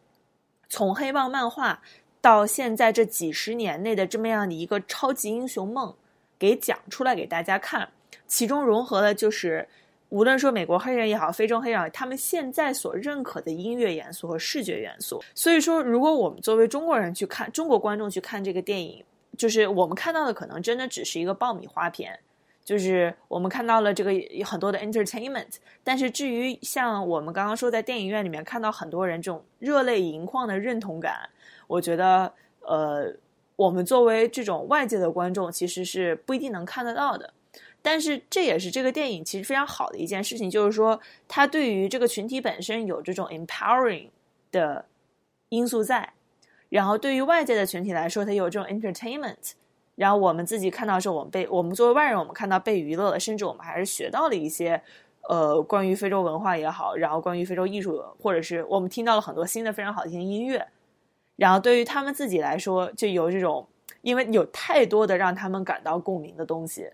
[0.68, 1.82] 从黑豹漫画
[2.20, 5.94] 到现在这几十年内的这么样的一个超级英雄梦
[6.38, 7.88] 给讲出来给大家看，
[8.26, 9.68] 其中融合的就是
[10.08, 15.22] 无论说美国黑人也好，非洲黑人也好，他们现在所认可的音乐元素和视觉元素。
[15.34, 19.04] 所以说，如果我们作为中国人去看，中国观众去看这个电影，
[19.36, 22.18] 就是我们看到的可能真的只是一个爆米花片。
[22.66, 24.11] 就是我们看到了这个
[24.44, 31.31] 很多的 entertainment，但是至于像我们刚刚说在电影院里面看到很多人这种热泪盈眶的认同感，
[31.68, 33.14] 我觉得呃，
[33.55, 37.33] 我们作为这种外界的观众其实是不一定能看得到的。
[37.83, 44.09] 但是这也是这个电影其实非常好的一件事情，就是说它对于这个群体本身有这种 empowering
[44.50, 44.85] 的
[45.50, 46.12] 因素在，
[46.68, 49.52] 然后对于外界的群体来说，它有这种 entertainment。
[49.96, 54.80] 然后我们自己看到的时候，我们被我们作为外人，我们看到被娱乐了，甚至我们还是学到了一些，
[55.28, 60.64] 呃，关于非洲文化也好，然后关于非洲艺术，或者是我们听到了很多新的非常好听的音乐。
[61.37, 63.66] 然后对于他们自己来说，就有这种，
[64.02, 66.90] 因为有太多的让他们感到共鸣的东西，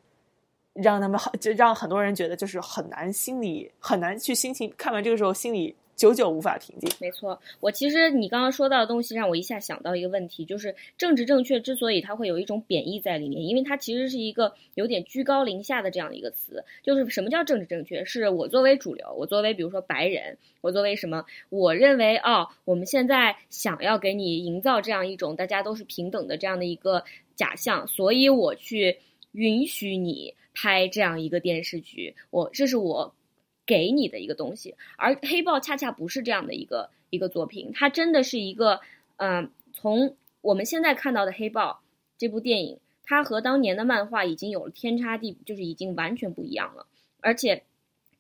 [0.73, 5.75] 让他们好就让很多人觉得就是很难心里很难去心情看完这个时候心里。
[6.03, 6.91] 久久无法平静。
[7.01, 16.65] 没错，我其实你刚刚说到的东西让我一下想到一个问题，就是政治正确之所以它会有一种贬义在里面，因为它其实是一个有点居高临下的这样的一个词。
[16.83, 18.05] 就是什么叫政治正确？
[18.05, 21.25] 是我作为主流，我作为比如说白人，我作为什么？
[21.51, 27.05] 我认为哦，我们现在想要给你营造这样一种大家都是平等的这样的一个
[27.37, 28.99] 假象，所以我去
[29.31, 32.17] 允许你拍这样一个电视剧。
[32.31, 33.15] 我这是我。
[33.65, 38.81] 给你的一个东西，而黑豹恰恰不是这样的一个一个作品，它真的是一个，
[39.17, 41.81] 嗯，从我们现在看到的黑豹
[42.19, 46.87] 这部电影，它和当年的漫画已经有了天差地，就是已经完全不一样了。
[47.21, 47.63] 而且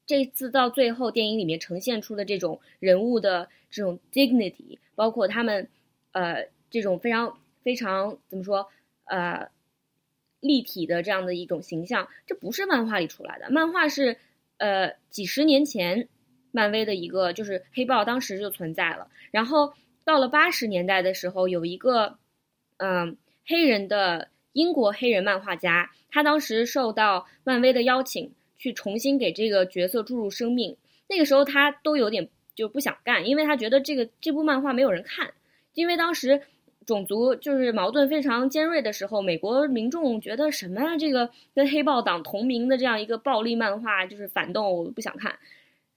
[0.06, 5.68] 这次到最后，电影里面呈现出的这种人物的这种 dignity，包括他们，
[6.12, 8.68] 呃，这种非常非常怎么说，
[9.06, 9.48] 呃，
[10.38, 14.18] 立体的这样的一种形象，这不是漫画里出来的，漫画是。
[14.62, 16.08] 呃，几十年前，
[16.52, 19.08] 漫威的一个就是黑豹，当时就存在了。
[19.32, 22.16] 然后到了八十年代的时候，有一个
[22.76, 30.76] 嗯黑人的英国黑人漫画家，他当时受到漫威的邀请，去重新给这个角色注入生命。
[31.08, 35.34] 那个时候他都有点就不想干，因为他觉得这个这部漫画没有人看，
[35.74, 36.40] 因为当时
[36.86, 45.38] 种族就是矛盾非常尖锐的时候，美国民众觉得什么啊这个跟黑豹党同名的这样一个暴力漫画就是反动，我不想看。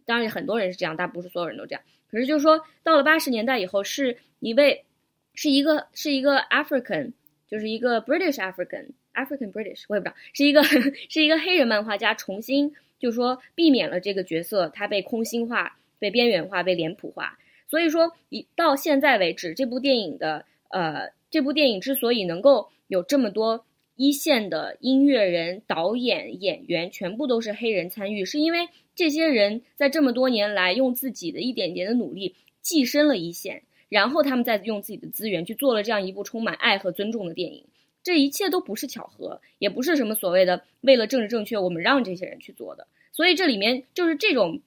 [0.06, 1.82] 当然很多人是这样，但不是所有人都这样。
[2.12, 4.86] 可是就是说，到了八十年代以后，是一位
[5.34, 7.14] 是一个是一个 African，
[7.48, 17.38] 就是一个 British African African British，我也不知道，是一个是一个黑人漫画家重新就是说避免了这个角色他被空心化、被边缘化、被脸谱化。
[17.68, 20.46] 所以说，一到现在为止，这部电影的。
[20.76, 37.64] 呃，这部电影之所以能够有这么多一线的音乐人、导演、演员，全部都是黑人参与，是因为这些人在这么多年来用自己的一点点的努力跻身了一线，然后他们再用自己的资源去做了这样一部充满爱和尊重的电影。
[38.04, 42.86] 这一切都不是巧合，也不是什么所谓的为了政治正确，我们让这些人去做的。
[43.14, 44.60] 所以这里面就是这种，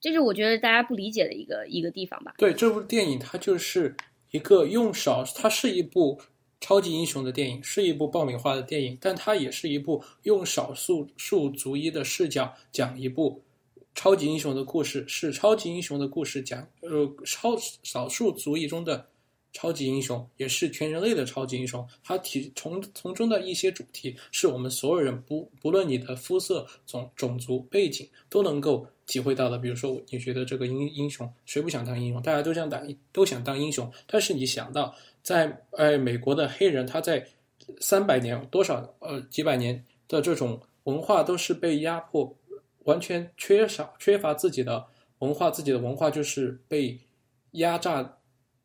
[0.00, 2.36] 这是我觉得大家不理解的一个一个地方吧。
[2.38, 3.96] 对，这部电影它就是。
[4.30, 6.20] 一个用少，它是一部
[6.60, 13.42] 超级英雄的电影，是一部爆米花的电影，但它也是一部用少数数族裔的视角讲一部
[13.94, 19.06] 超级英雄的故事，是超级英雄的故事讲呃超少数族裔中的
[19.52, 21.86] 超级英雄，也是全人类的超级英雄。
[22.02, 28.86] 它提从从中的一些主题，是我们所有人不不论你的肤色、种种族背景都能够。
[29.06, 32.22] 体会到的，比如说，你觉得这个英英雄，谁不想当英雄？
[32.22, 33.92] 大家都想当，都想当英雄。
[34.06, 37.26] 但是你想到，在呃美国的黑人，他在
[37.80, 42.32] 三百年多少呃几百年的这种文化都是被压迫，
[42.84, 44.86] 完全缺少缺乏自己的
[45.18, 46.96] 文化，自己的文化就是被
[47.52, 48.16] 压榨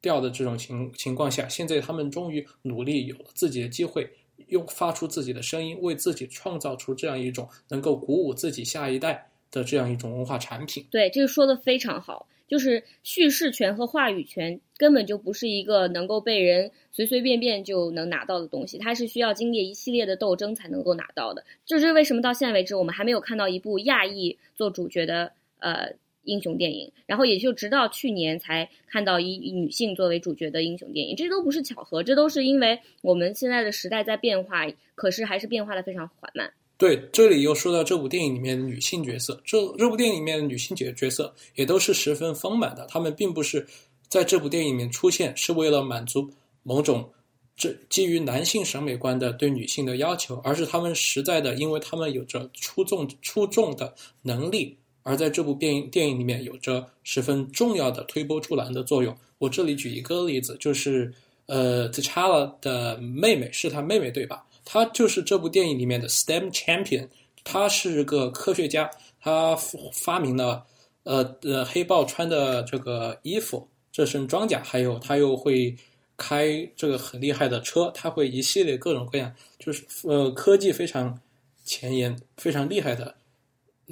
[0.06, 4.08] 掉的这种情情况下，现在他们终于努力有了自己的机会，
[4.50, 9.32] 用发出自己的声音，为自己创造出这样一种能够鼓舞自己下一代。
[9.52, 21.46] 的这样一种文化产品，对这个说的非常好，就是叙事权和话语权根本就不是一个能够被人随随便便就能拿到的东西，它是需要经历一系列的斗争才能够拿到的。
[21.66, 25.94] 这是为什么到现在为止我们还没有看到一部亚裔做主角的呃
[26.26, 36.52] 英雄电影，然后也就直到去年才看到以女性作为主角的英雄电影，这都不是巧合，这都是因为我们现在的时代在变化，可是还是变化的非常缓慢。
[36.78, 42.86] 对，这里又说到这部电影里面的女性角色，这这部电影里面的女性角角色也都是十分丰满的。
[42.88, 43.66] 她们并不是
[44.10, 46.30] 在这部电影里面出现是为了满足
[46.64, 47.10] 某种
[47.56, 59.16] 这基于男性审美观的对女性的要求，而是她们实在的，因为她们有着出众出众的能力，而在这部电影电影里面有着十分重要的推波助澜的作用。
[59.38, 61.14] 我这里举一个例子，就是
[61.46, 64.44] 呃，T'Challa 的妹妹是她妹妹对吧？
[64.66, 67.08] 他就是这部电影里面的 STEM champion，
[67.44, 68.90] 他是个科学家，
[69.22, 69.56] 他
[69.94, 70.66] 发明了
[71.04, 75.76] 呃呃黑豹穿的这个衣服，这身装甲，还有他又会
[76.18, 81.16] 开这个很厉害的车，他会一系列各种各样，就是呃科技非常
[81.64, 83.14] 前沿、非常厉害的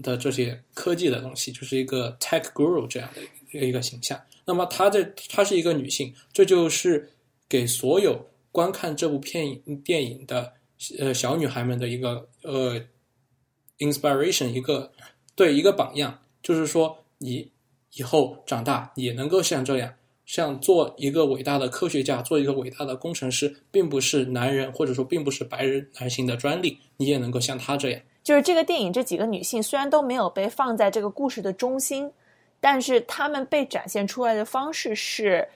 [0.01, 3.09] 的这些科技的东西，就是一个 tech guru 这样
[3.51, 4.19] 的一个形象。
[4.45, 7.09] 那么她这她是一个女性，这就是
[7.47, 10.53] 给所有观看这部片影电影的。
[10.99, 12.77] 呃，小女孩们的一个呃
[13.77, 14.91] ，inspiration，一个
[15.33, 17.49] 对一个榜样，就是说，你
[17.93, 19.93] 以后长大也能够像这样，
[20.25, 28.01] 像做一个伟大的科学家，做一个伟大的工程师，并不是男人或者说并不是白人男性的专利，你也能够像他这样。
[28.23, 32.11] 就是这个电影这几个女性虽然都没有被放在这个故事的中心，
[32.59, 35.47] 但是她们被展现出来的方式是。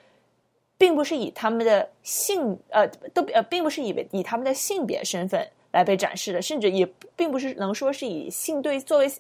[0.79, 9.11] 并不是以她们的性呃都呃，并不是以以她们的性别身份来被展示的，甚至也并不是能说是以性对作为，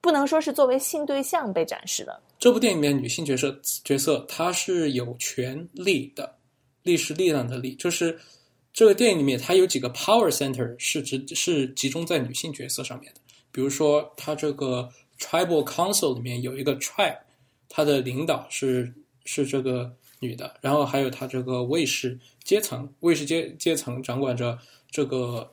[0.00, 2.20] 不能说是作为性对象被展示的。
[2.38, 6.36] 这部电影里面女性角色角色，她是有权力的，
[6.84, 8.16] 力是力量的力，就是
[8.72, 13.20] 这个电影里面它有几个 power center 是指是集中在女性角色上面的。
[13.52, 17.18] 比如说，它这个 tribal council 里面有一个 tribe，
[17.68, 18.92] 它的领导是
[19.24, 19.96] 是这个。
[20.22, 24.58] 女的，然后还有她这个卫士阶层，卫士阶阶层掌管着
[24.90, 25.50] 这个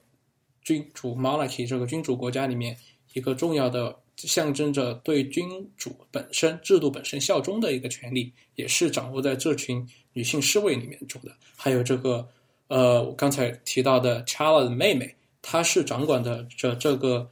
[0.62, 2.78] 君主 monarchy 这个君主国家里面
[3.14, 11.32] 一个重要的象征着对君主本身制度本身效忠的一个权利，也是掌握在这群女性侍卫里面中的。
[11.56, 12.28] 还有这个
[12.68, 17.30] 呃，我刚才提到的 Chala 的妹妹，她是掌管的这这个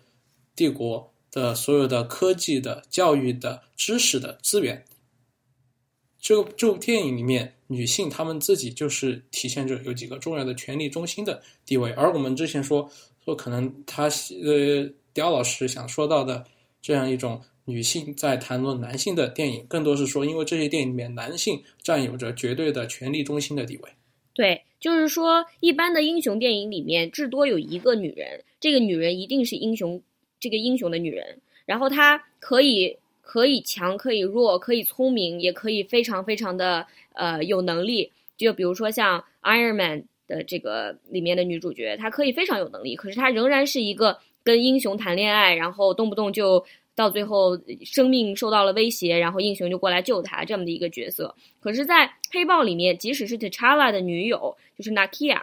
[0.56, 4.84] 帝国的所有的科技的、教育的、知识的资源。
[6.20, 12.90] 这这部电影里面，女性她们自己就是体现着有几个重要的权力中心的地位，而我们之前说
[13.24, 14.06] 说可能他
[14.44, 16.44] 呃刁老师想说到的
[16.82, 23.90] 这样一种女性在谈论男性的电影，更多是说因为这些电影里面男性占有着绝对的权力中心的地位。
[24.34, 30.00] 对，就是说，一般的英雄电影里面至多有一个女人，这个女人一定是英雄，
[30.40, 38.12] 这个英雄的女人，然后她可以可以强，可以弱，可以聪明，也可以非常非常的呃有能力。
[38.38, 46.64] 就比如说像 Iron Man 的这个里面的女主角，她可以非常有能力，可是她仍然是一个跟英雄谈恋爱，然后动不动就。
[46.96, 51.36] 到最后，生命受到了威胁，然后英雄就过来救他，这么的一个角色。
[51.60, 55.42] 可是，在黑豹里面，即使是 T'Challa 的女友，就是 Nakia，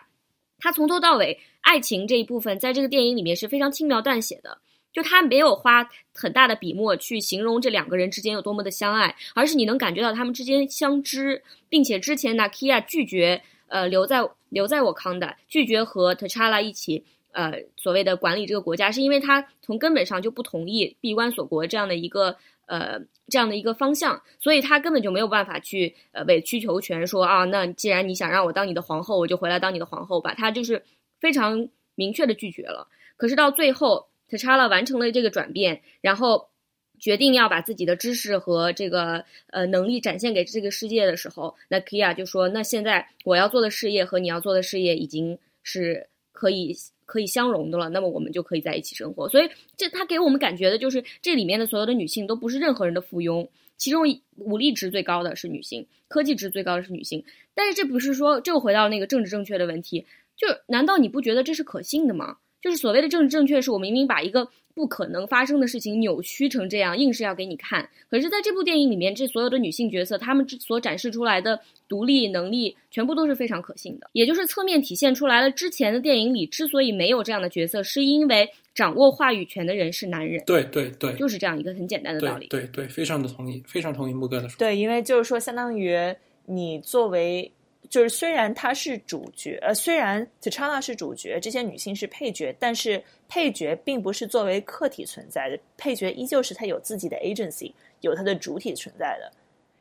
[0.58, 4.56] 她从头到尾爱情这一部分，在这个电影里面是非常轻描淡写的，
[4.92, 17.04] 就他没有花很大的笔墨去形容这两个人之间有多么的相爱，而是你能感觉到他们之间相知，并且之前 Nakia 拒绝呃留在留在我康的，拒绝和 T'Challa 一起。
[17.32, 30.34] 呃，所谓的管理这个国家，是因为他从根本上就不同意闭关锁国这样的一个呃这样的一个方向，所以他根本就没有办法去呃委曲求全，说啊，那既然你想让我当你的皇后，我就回来当你的皇后吧。
[30.34, 30.82] 他就是
[31.20, 32.86] 非常明确的拒绝了。
[33.16, 36.50] 可是到最后塔查拉完成了这个转变，然后
[36.98, 46.76] 决定要把自己的知识和这个呃能力展现给这个世界的时候，那 Kia 就说，那现在我要做的事业和你要做的事业已经是可以。
[47.12, 49.28] 可以相融的了，那么我们就可以在一起生活。
[49.28, 53.46] 所以，这他给我们感觉的就是这里面的所有的女性都不是任何人的附庸，
[53.76, 54.04] 其中
[54.36, 57.22] 武力值最高的是女性，科技值最高的是女性。
[57.54, 60.06] 但是这不是说，就回到那个政治正确的问题，
[60.36, 62.38] 就难道你不觉得这是可信的吗？
[62.62, 64.48] 就是所谓的政治正确，是我明明把一个。
[64.74, 67.86] 不可能发生的事情扭曲成这样，硬是要给你看。
[68.08, 74.08] 可是，在这部电影里面，这所有的女性角色，她们之所展示出来的独立能力，全部都是非常可信的。
[74.14, 80.42] 也就是侧面体现出来了，之前的电影里之所以没有这样的角色，是因为掌握话语权的人是男人。
[80.46, 82.46] 对对对，就是这样一个很简单的道理。
[82.46, 84.56] 对对，非常的同意，非常同意木哥的说。
[84.58, 85.98] 对，因为就是说，相当于
[86.46, 87.52] 你作为。
[87.92, 97.70] 就是虽然她是主角，呃，虽然 T'Challa 是主角，这些女性是配角，但是配角并不是作为客体存在的，配角依旧是她有自己的 agency，
[98.00, 99.30] 有她的主体存在的。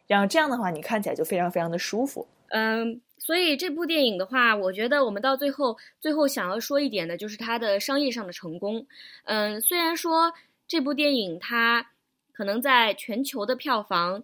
[0.08, 2.28] 然后这样的话，你看起来就非常非常的舒服。
[2.50, 8.86] 嗯，所以这部电影的话，我觉得我们到最后，最后想要说一点的就是它的商业上的成功。
[9.24, 10.34] 嗯，虽然说
[10.68, 11.92] 这部电影它
[12.34, 14.22] 可能在全球的票房。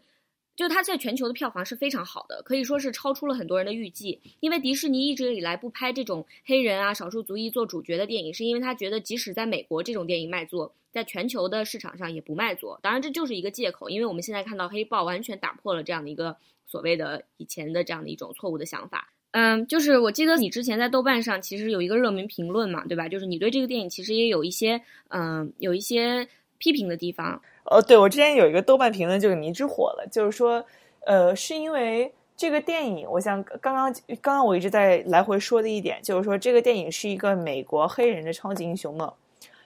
[0.57, 4.19] 就它在全球的票房是非常好的，可以说是超出了很多人的预计。
[4.39, 12.79] 因为迪士尼一直以来不拍这种黑人啊、少数族裔做主角的电影，是因为他觉得即使在美国这种电影卖座，在全球的市场上也不卖座。
[12.81, 16.35] 当然这就是一个借口，因为我们现在看到黑豹完全打破了这样的一个
[16.65, 19.13] 所谓的以前的这样的一种错误的想法。
[19.31, 23.07] 嗯，就是我记得你之前在豆瓣上其实有一个热门评论嘛，对吧？
[23.07, 26.27] 就是你对这个电影其实也有一些嗯有一些
[26.57, 27.39] 批评的地方。
[27.69, 30.63] 哦，对，我之前有一个豆瓣评论就迷之火了，就是说，
[31.05, 39.11] 呃，是因为这个电影，我想刚刚刚刚我一直在来回说的一点，就是说这个电影是一个美国黑人的超级英雄梦，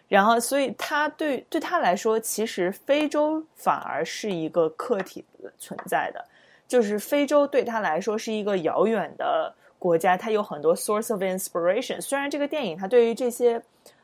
[0.08, 5.24] 然后所以他对对他来说，其实非洲反而是一个客体
[5.60, 6.26] 存在的，
[6.68, 12.02] 就是非洲对他来说是一个遥远的国家，它有很多 source of inspiration。
[12.02, 13.62] 虽然这个电影它对于这些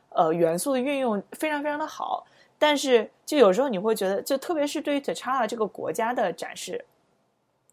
[0.10, 2.24] 呃元素的运用非常非常的好。
[2.60, 6.84] 但是，就有时候你会觉得，就特别是对于 T'Challa 这个国家的展示，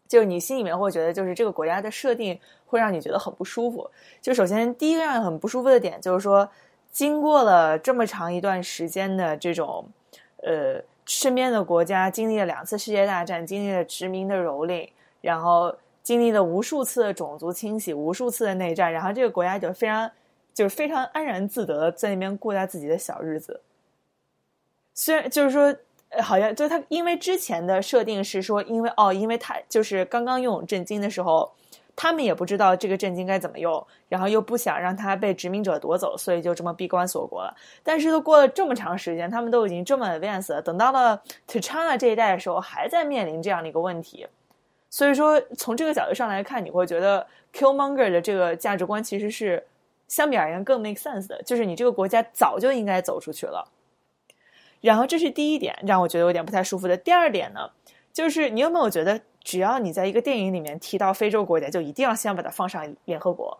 [0.07, 3.89] 就你心里面会觉得，就是这个国家的设定会让你觉得很不舒服。
[4.21, 6.47] 就首先第一个让很不舒服的点，就是说，
[6.91, 9.83] 经过了这么长一段时间的这种，
[10.43, 14.87] 呃，身边的国家经历了两次世界大战，经历了殖民的蹂躏，
[15.21, 20.11] 然后经历了无数次的种族清洗，无数次的内战，然后这个国家就非常，
[20.53, 23.59] 就是非常安然自得，在那边过他自己的小日子。
[24.95, 25.75] 虽然就是说，
[26.23, 31.51] 好像就他，因为之前的设定是说，因为哦，因为他就是刚刚用震惊的时候，
[31.97, 37.53] 他们也不知道这个震惊该怎么用，然后又不想让他被殖民者夺走，所以就这么闭关锁国了。
[37.83, 44.25] 但是都过了这么长时间，他们都已经这么 advanced 了，等到了 T'Challa 这一代的时候，还在面临这样的一个问题。
[44.89, 49.61] 所以说，从这个角度上来看，你会觉得 Killmonger 的这个价值观其实是
[50.07, 53.67] 相比而言更 make sense 的，就是你这个国家早就应该走出去了。
[54.85, 56.95] 然后这是第一点，让我觉得有点不太舒服的。
[56.95, 57.67] 第二点呢，
[58.13, 63.57] 就是你有没有觉得，只要你在一个电影里面提到非洲国家，就一定要先把它放上联合国？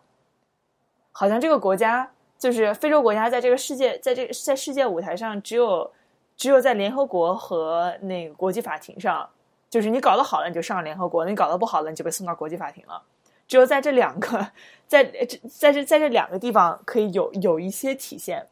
[1.10, 2.08] 好像这个国家
[2.38, 5.90] 就是非洲国家，在这个世界，在这个在世界舞台上，只有
[6.36, 9.28] 只有在联合国和那个国际法庭上，
[9.68, 13.02] 就是你搞得好了，你就上联合国；你搞得不好了，你就被送到国际法庭了。
[13.48, 14.48] 只有在这两个，
[14.86, 18.46] 在这在这在这两个地方可以有有一些体现。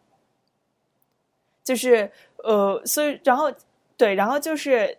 [1.65, 2.09] 就是
[2.45, 3.51] 呃，所以然后
[3.97, 4.97] 对，然后就是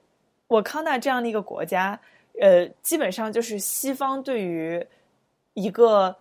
[0.47, 1.97] 我康纳这样的一个国家，
[2.41, 4.85] 呃，基本上就是西方对于
[5.53, 6.15] 一个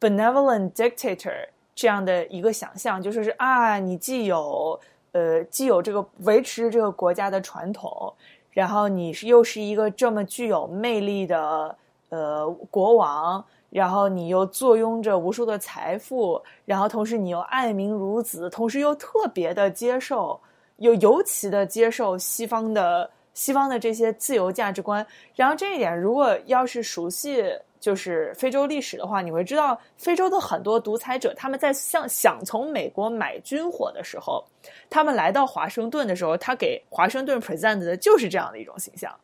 [0.00, 4.78] benevolent dictator 这样的一个想象，就说是啊，你既有
[5.12, 8.12] 呃既有这个维持这个国家的传统，
[8.52, 11.76] 然后你是又是一个这么具有魅力的
[12.10, 20.40] 呃国王，然后你又坐拥着无数的财富，然后同时你又爱民如子，同时又特别的接受，
[20.76, 25.06] 又尤其的接受西方的西方的这些自由价值观。
[25.34, 27.44] 然后这一点，如果要是熟悉。
[27.80, 34.44] 就是非洲历史的话，你会知道，非洲的很多独裁者，他们在想想从美国买军火的时候，
[34.90, 39.14] 他们来到华盛顿的时候，他给华盛顿 present 的就是这样的一种形象，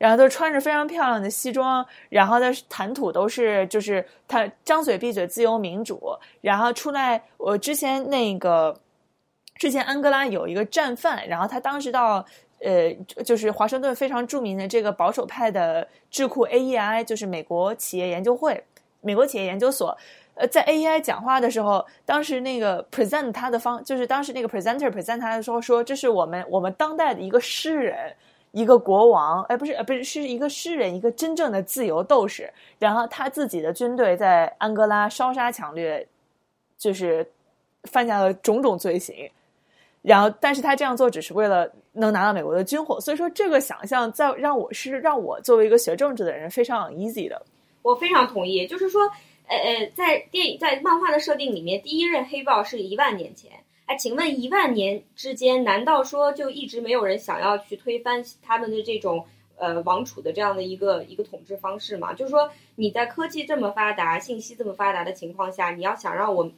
[0.00, 6.00] 然后都穿着非常漂亮的西装，然后的谈吐都是就是他张嘴闭嘴自由民主，
[6.40, 8.74] 然后出来，我之前那个
[9.56, 12.24] 之前安哥拉有一个战犯，然后他当时到。
[12.62, 12.92] 呃，
[13.24, 18.62] 就是华盛顿非常著名的这个保守派的智库 AEI，就是美国企业研究会、
[19.00, 19.96] 美国企业研究所。
[20.34, 28.14] 呃，在 AEI 讲话的时候，当时那个 present 他的方，就是当时那个 presenter present 他的时候说，这是我们我们当代的一个诗人，
[28.52, 32.52] 一个国王，哎，不是，呃，不是，是一个诗人，一个真正的自由斗士。
[32.78, 36.06] 然后他自己的军队在安哥拉烧杀抢掠，
[36.76, 37.26] 就是
[37.84, 39.30] 犯下了种种罪行。
[40.02, 47.40] 然后，但是他这样做只是为了能拿到美国的军火，所以说这个想象在让我是让我作为一个学政治的人非常 easy 的。
[47.82, 49.02] 我非常同意，就是说，
[49.46, 53.52] 呃呃，在电影在漫画的设定里面，第一任黑豹是一万年前。
[53.90, 59.26] 哎，请问一万年之间，难道说就一直没有人想要去推翻他们的这种
[59.56, 62.14] 呃王储的这样的一个一个统治方式吗？
[62.14, 66.52] 就是说，你在科技这么发达、信息这么发达的情况下，你要想让我。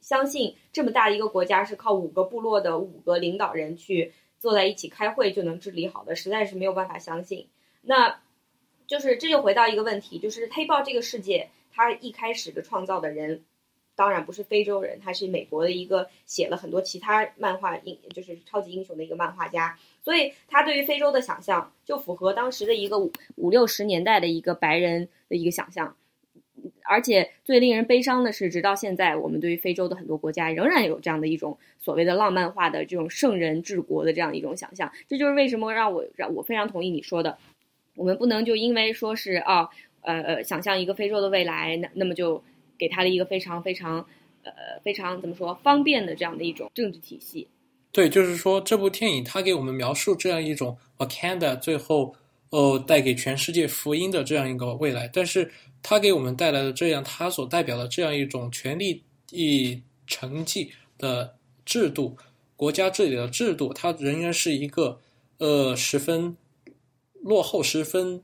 [0.00, 7.48] 相信这么大一个国家是靠五个部落的五个领导人去坐在一起开会就能治理好的，实在是没有办法相信。
[7.80, 8.20] 那，
[8.86, 13.44] 就是这就回到一个问题，就是黑豹这个世界，它一开始的创造的人，
[13.96, 25.96] 当然不是非洲人，他是美国的一个写了很多其他漫画英，就是超级英雄的一个漫画家，所以他对于非洲的想象就符合当时的一个五五六十年代的一个白人的一个想象。
[26.86, 34.90] 而且最令人悲伤的是，直到现在，我们对于非洲的很多国家仍然有这样的一种所谓的浪漫化的这种圣人治国的这样一种想象。
[35.08, 37.38] 这就是为什么让我让我非常同意你说的，
[37.96, 39.68] 我们不能就因为说是啊
[40.02, 42.42] 呃呃想象一个非洲的未来，那那么就
[42.84, 43.98] 给他了一个非常非常
[44.42, 47.48] 呃非常怎么说方便的这样的一种政治体系。
[47.92, 52.14] 对，就是说这部电影它给我们描述这样一种 Wakanda 最后
[52.50, 55.50] 呃带给全世界福音的这样一个未来，但是。
[55.86, 62.16] 它给我们带来的这样，它所代表的这样一种权力一成绩的制度，
[62.56, 64.98] 国家治理的制度，它仍然是一个
[65.36, 66.34] 呃十分
[67.20, 68.22] 落后、十分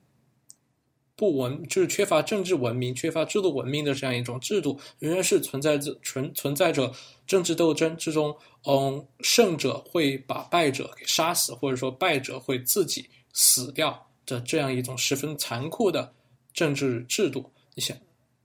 [1.20, 6.90] 不文，就是缺乏政治文明、缺乏制度文明的这样一种制度，仍然是存在着存存在着
[7.26, 8.34] 政治斗争之中。
[8.66, 13.04] 嗯，胜者会把败者给杀死，或者说败者会自己
[13.34, 16.10] 死掉的这样一种十分残酷的。
[16.54, 17.44] 政治制度，
[17.74, 17.94] 你想，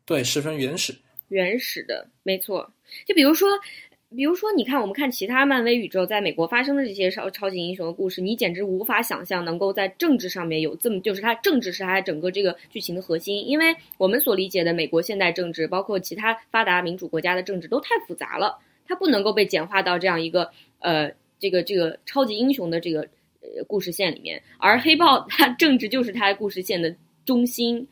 [0.05, 0.93] 对，十分原始，
[1.29, 2.69] 原始的，没错。
[3.07, 3.49] 就比如说，
[4.15, 13.45] 比如说，你看，我们看其他漫威宇宙在美国发生的这些超超级英雄的故事，你简直无法想象能够在政治上面有这么，就是它政治是它整个这个剧情的核心。
[13.47, 18.57] 因为我们所理解的美国现代政治，包括其他发达民主国家的政治，都太复杂了，
[18.87, 20.49] 它不能够被简化到这样一个
[20.79, 23.01] 呃，这个这个超级英雄的这个
[23.41, 24.41] 呃故事线里面。
[24.57, 26.95] 而黑豹，它政治就是它故事线的
[27.25, 27.85] 中心。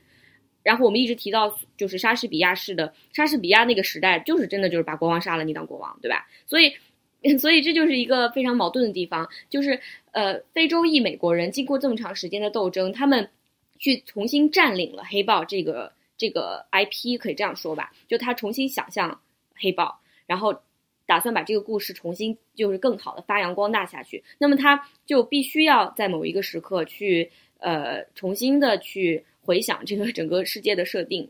[0.64, 6.26] 然后我们一直提到，就是莎士比亚式的莎士比亚那个时代，就是真的就是把国王杀了，你当国王，对吧？
[6.47, 6.74] 所以，
[7.38, 9.78] 所以这就是一个非常矛盾的地方，就是
[10.14, 13.30] 呃，非洲裔美国人经过这么长时间的斗争，他们
[13.78, 17.91] 去重新占领了黑豹这个这个 IP，可以这样说吧？
[18.07, 19.20] 就他重新想象
[19.53, 20.61] 黑豹，然后
[21.05, 29.26] 打算把这个故事重新就是更好的发扬光大下去，那么他就必须要在某一个时刻去呃重新的去。
[29.46, 31.30] 回想这个整个世界的设定，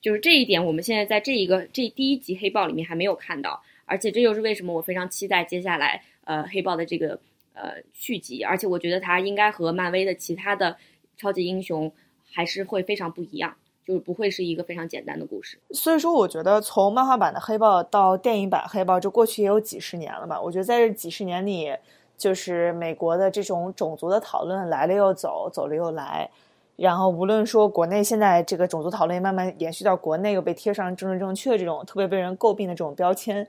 [0.00, 7.18] 就是这一点，我们现在在这一个这第一集黑豹里面还没有看到，而且这又是为什么我非常期待接下来呃黑豹的这个
[7.54, 10.76] 呃续集，而且我觉得它应该和漫威的其他的
[11.16, 11.92] 超级英雄
[12.32, 15.58] 还是会非常不一样，就是不会是一个非常简单的故事。
[15.70, 20.40] 所以说，我觉得从漫画版的黑豹到电影版黑豹，这过去也有几十年了吧？
[20.40, 21.70] 我觉得在这几十年里，
[22.16, 26.30] 就是美国的这种种族的讨论来了又走，走了又来。
[26.76, 33.48] 然后，无论说国内现在这个种族讨论慢慢延续到国内，又被贴上政治正确这种特别被人诟病的这种标签，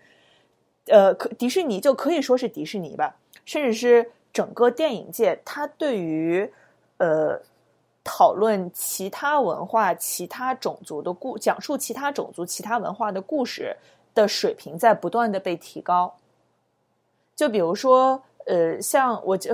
[0.85, 6.49] 呃，可迪士尼就可以说是迪士尼吧，甚至是整个电影界，它对于
[6.99, 7.37] 呃
[8.01, 13.75] 讨论其他文化、其他种族的故，讲述其他种族、其他文化的故事
[14.15, 16.15] 的水平在不断的被提高。
[17.35, 19.53] 就比如说，呃，像我就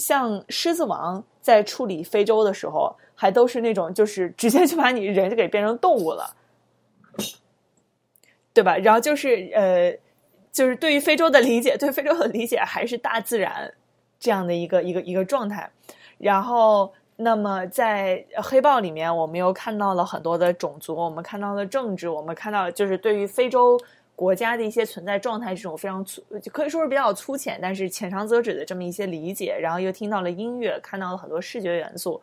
[0.00, 6.34] 像《狮子王》在处理非洲的时候，还都是那种就是直接就把你人给变成动物了，
[8.52, 8.76] 对吧？
[8.78, 9.94] 然后就是呃，
[10.50, 13.72] 就是对于非洲的理解，对非洲的理解还是大自然
[14.18, 15.70] 这样的一个一个一个状态。
[16.18, 23.78] 然后，那么在黑豹里面，我们又看到了很多的种族，我们看到了政治，我们看到就是对于非洲。
[24.20, 32.20] 国家的一些存在状态，这种非常粗，可以说是比较粗浅，但是浅尝辄止的这么一些理解，然后又听到了音乐，看到了很多视觉元素，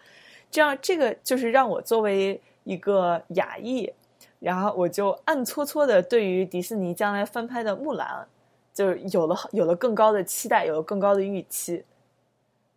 [0.51, 3.91] 这样这个就是让我作为一个亚裔，
[4.37, 8.27] 然后我就暗搓搓的对于迪士尼将来翻拍的木兰，
[8.75, 11.83] 就是有了有了更高的期待，有了更高的预期，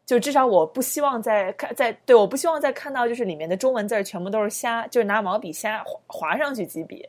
[0.06, 7.06] 就至少我不希望再看在对，我不希望再看到就是里面的中文字全部都是瞎，就是拿毛笔瞎划划上去几笔。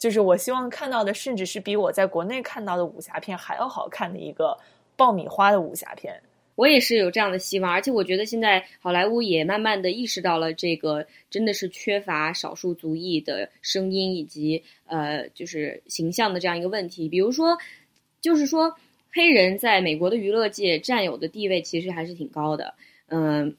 [0.00, 4.58] 就是我希望看到的，甚至是比我在国内看到的武侠片还要好看的一个
[4.96, 6.20] 爆米花的武侠片。
[6.56, 17.06] 我也是有这样的希望，而且我觉得现在好莱坞也慢慢的意识到了这个真的是缺乏少数族裔的声音以及呃就是形象的这样一个问题。
[17.06, 17.56] 比如说，
[18.22, 18.74] 就是说
[19.12, 22.74] 黑人在美国的娱乐界占有的地位其实还是挺高的。
[23.08, 23.54] 嗯，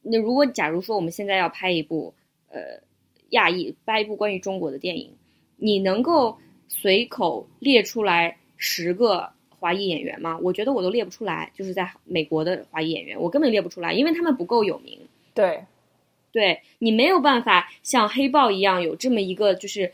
[0.00, 2.14] 那如果假如说我们现在要拍一部
[2.48, 2.80] 呃
[3.30, 5.15] 亚裔拍一部关于中国的电影。
[5.56, 6.36] 你能够
[6.68, 9.28] 随口列出来十个
[9.58, 10.38] 华裔演员吗？
[10.42, 15.00] 我觉得我都列不出来，就是在美国的华裔演员，我根本列不出来，因为他们不够有名。
[15.34, 15.64] 对，
[16.30, 19.90] 对你没有办法像黑豹一样有这么一个就是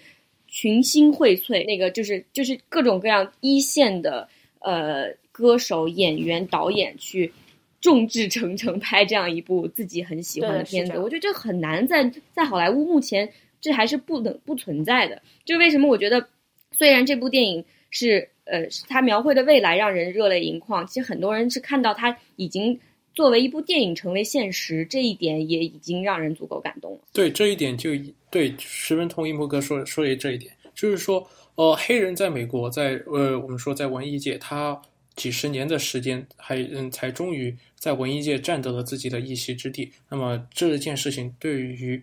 [0.49, 7.33] 群星荟萃，那个就是就是各种各样一线的呃歌手、演员、导演去
[7.81, 10.99] 众志成城拍这样一部自己很喜欢的片子。
[10.99, 13.33] 我觉得这很难在在好莱坞目前。
[13.63, 16.29] 这还是不能不存在的，就为什么我觉得，
[16.73, 22.79] 虽然这部电影是呃，它描绘的未来让人热泪盈眶，其实很多人是看到它已经
[23.15, 26.99] 作为一部电影成为现实，这一点也已经让人足够感动了。
[27.13, 27.91] 对这一点就
[28.31, 34.77] 对，十分同意莫哥说说的这一点，就是说，呃，黑人在美国，在呃，我们说在文艺界，他
[35.15, 39.93] 几十年的时间还嗯，才终于在文艺界占得了自己的一席之地。
[40.09, 42.03] 那么这件事情对于。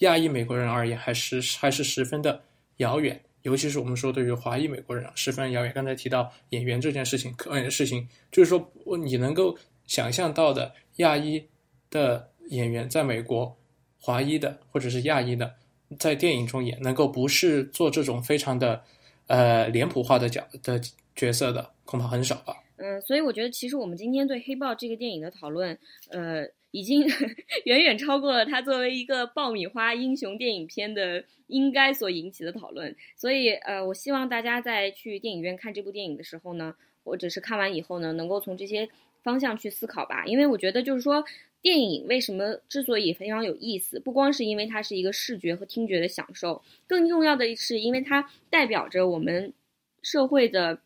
[0.00, 2.42] 亚裔美国人而言，还是还是十分的
[2.76, 5.72] 遥远，尤其是我们说对于华裔美国人十分遥远。
[5.74, 11.42] 刚才提到演员这件事情，可能事情就是说，你能够想象到的亚裔
[11.88, 13.56] 的演员在美国，
[13.98, 15.54] 华裔的或者是亚裔的，
[15.98, 18.82] 在电影中演，能够不是做这种非常的
[19.28, 20.78] 呃脸谱化的角的
[21.14, 22.54] 角色的，恐怕很少吧。
[22.76, 25.78] 嗯，所以我觉得，其实我们今天对《黑豹》这个电影的讨论，
[26.10, 26.46] 呃。
[26.76, 27.06] 已经
[27.64, 38.86] 远远超过了它作为一个爆米花英雄电影片的应该所引起的讨论，所以呃，我希望大家在去电影院看这部电影的时候呢，或者是看完以后呢，能够从这些
[39.22, 40.26] 方向去思考吧。
[40.26, 41.24] 因为我觉得就是说，
[41.62, 49.54] 电影为什么之所以非常有意思，不光是因为它是一个视觉和听觉的享受，更重要的是因为它代表着我们
[50.02, 50.80] 社会的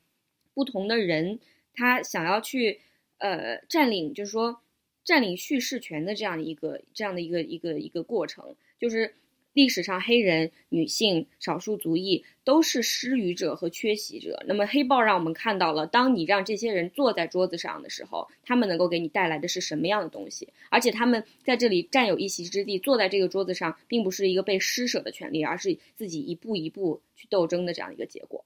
[0.54, 1.40] 不同的人，
[1.74, 2.78] 他想要去
[3.18, 4.60] 呃占领，就是说。
[5.04, 9.14] 占领叙事权的这样一个这样的一个一个一个过程，就是
[9.52, 14.40] 历史上黑人、女性、少数族裔都是失语者和缺席者。
[14.46, 20.48] 那么黑豹让我们看到了，当你让这些人坐在桌子上的时候，他们能够给你带来的是什么样的东西？
[20.68, 28.44] 而且他们在这里占有一席之地，坐在这个桌子上，并不是一个被施舍的权利，而是自己一步一步去斗争的这样一个结果。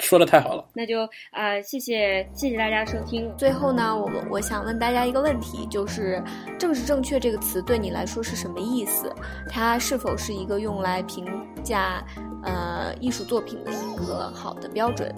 [0.00, 3.32] 说的太好了，那就呃，谢谢谢谢大家收听。
[3.36, 6.22] 最后呢，我我想问大家一个问题，就是
[6.58, 9.14] “政治正确”这个词对你来说是什么意思？
[9.48, 11.24] 它是否是一个用来评
[11.62, 12.04] 价
[12.42, 15.14] 呃艺术作品的一个好的标准？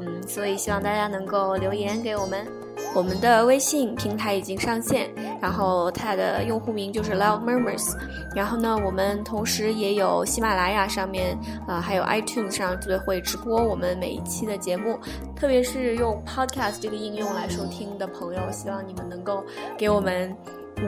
[0.00, 2.46] 嗯，所以希望大家能够留言给我们。
[2.94, 5.08] 我们的微信平台已经上线，
[5.40, 7.94] 然后它的用户名就是 Love Murmurs。
[8.34, 14.98] 然后呢，我们同时也有喜马拉雅上面，呃，还有 iTunes 上就会直播我们每一期的节目。
[15.36, 19.44] 特别是用 Podcast 这个应用来收听的朋友，希望你们能够
[19.78, 20.36] 给我们。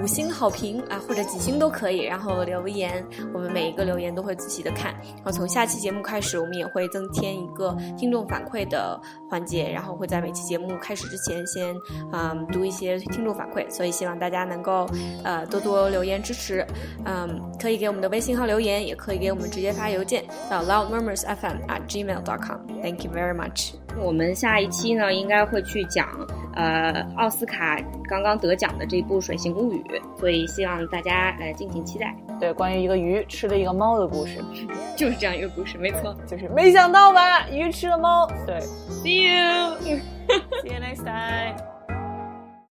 [0.00, 4.92] 五星好评啊，或者几星都可以，然后留言，我们每一个留言都会仔细的看。
[5.16, 11.74] 然后从下期节目开始，我们也会增添一个听众反馈的环节，然后会在每期节目开始之前先
[12.12, 14.88] 嗯读一些听众反馈，所以希望大家能够
[15.24, 16.66] 呃多多留言支持，
[17.04, 22.58] 嗯，可以给我们的微信号留言，也可以给我们直接发邮件到 loudmurmursfm at gmail.com。
[22.82, 23.74] Thank you very much。
[24.00, 26.08] 我们下一期呢，应该会去讲
[26.54, 27.78] 呃奥斯卡
[28.08, 32.14] 刚刚得奖的这部《水形物物语》，所以希望大家呃敬请期待。
[32.38, 34.38] 对，关于一个鱼吃了一个猫的故事，
[34.96, 36.14] 就是这样一个故事，没错。
[36.26, 38.26] 就是没想到吧，鱼吃了猫。
[38.46, 38.60] 对
[38.90, 40.00] ，See you，see
[40.64, 41.71] you next time。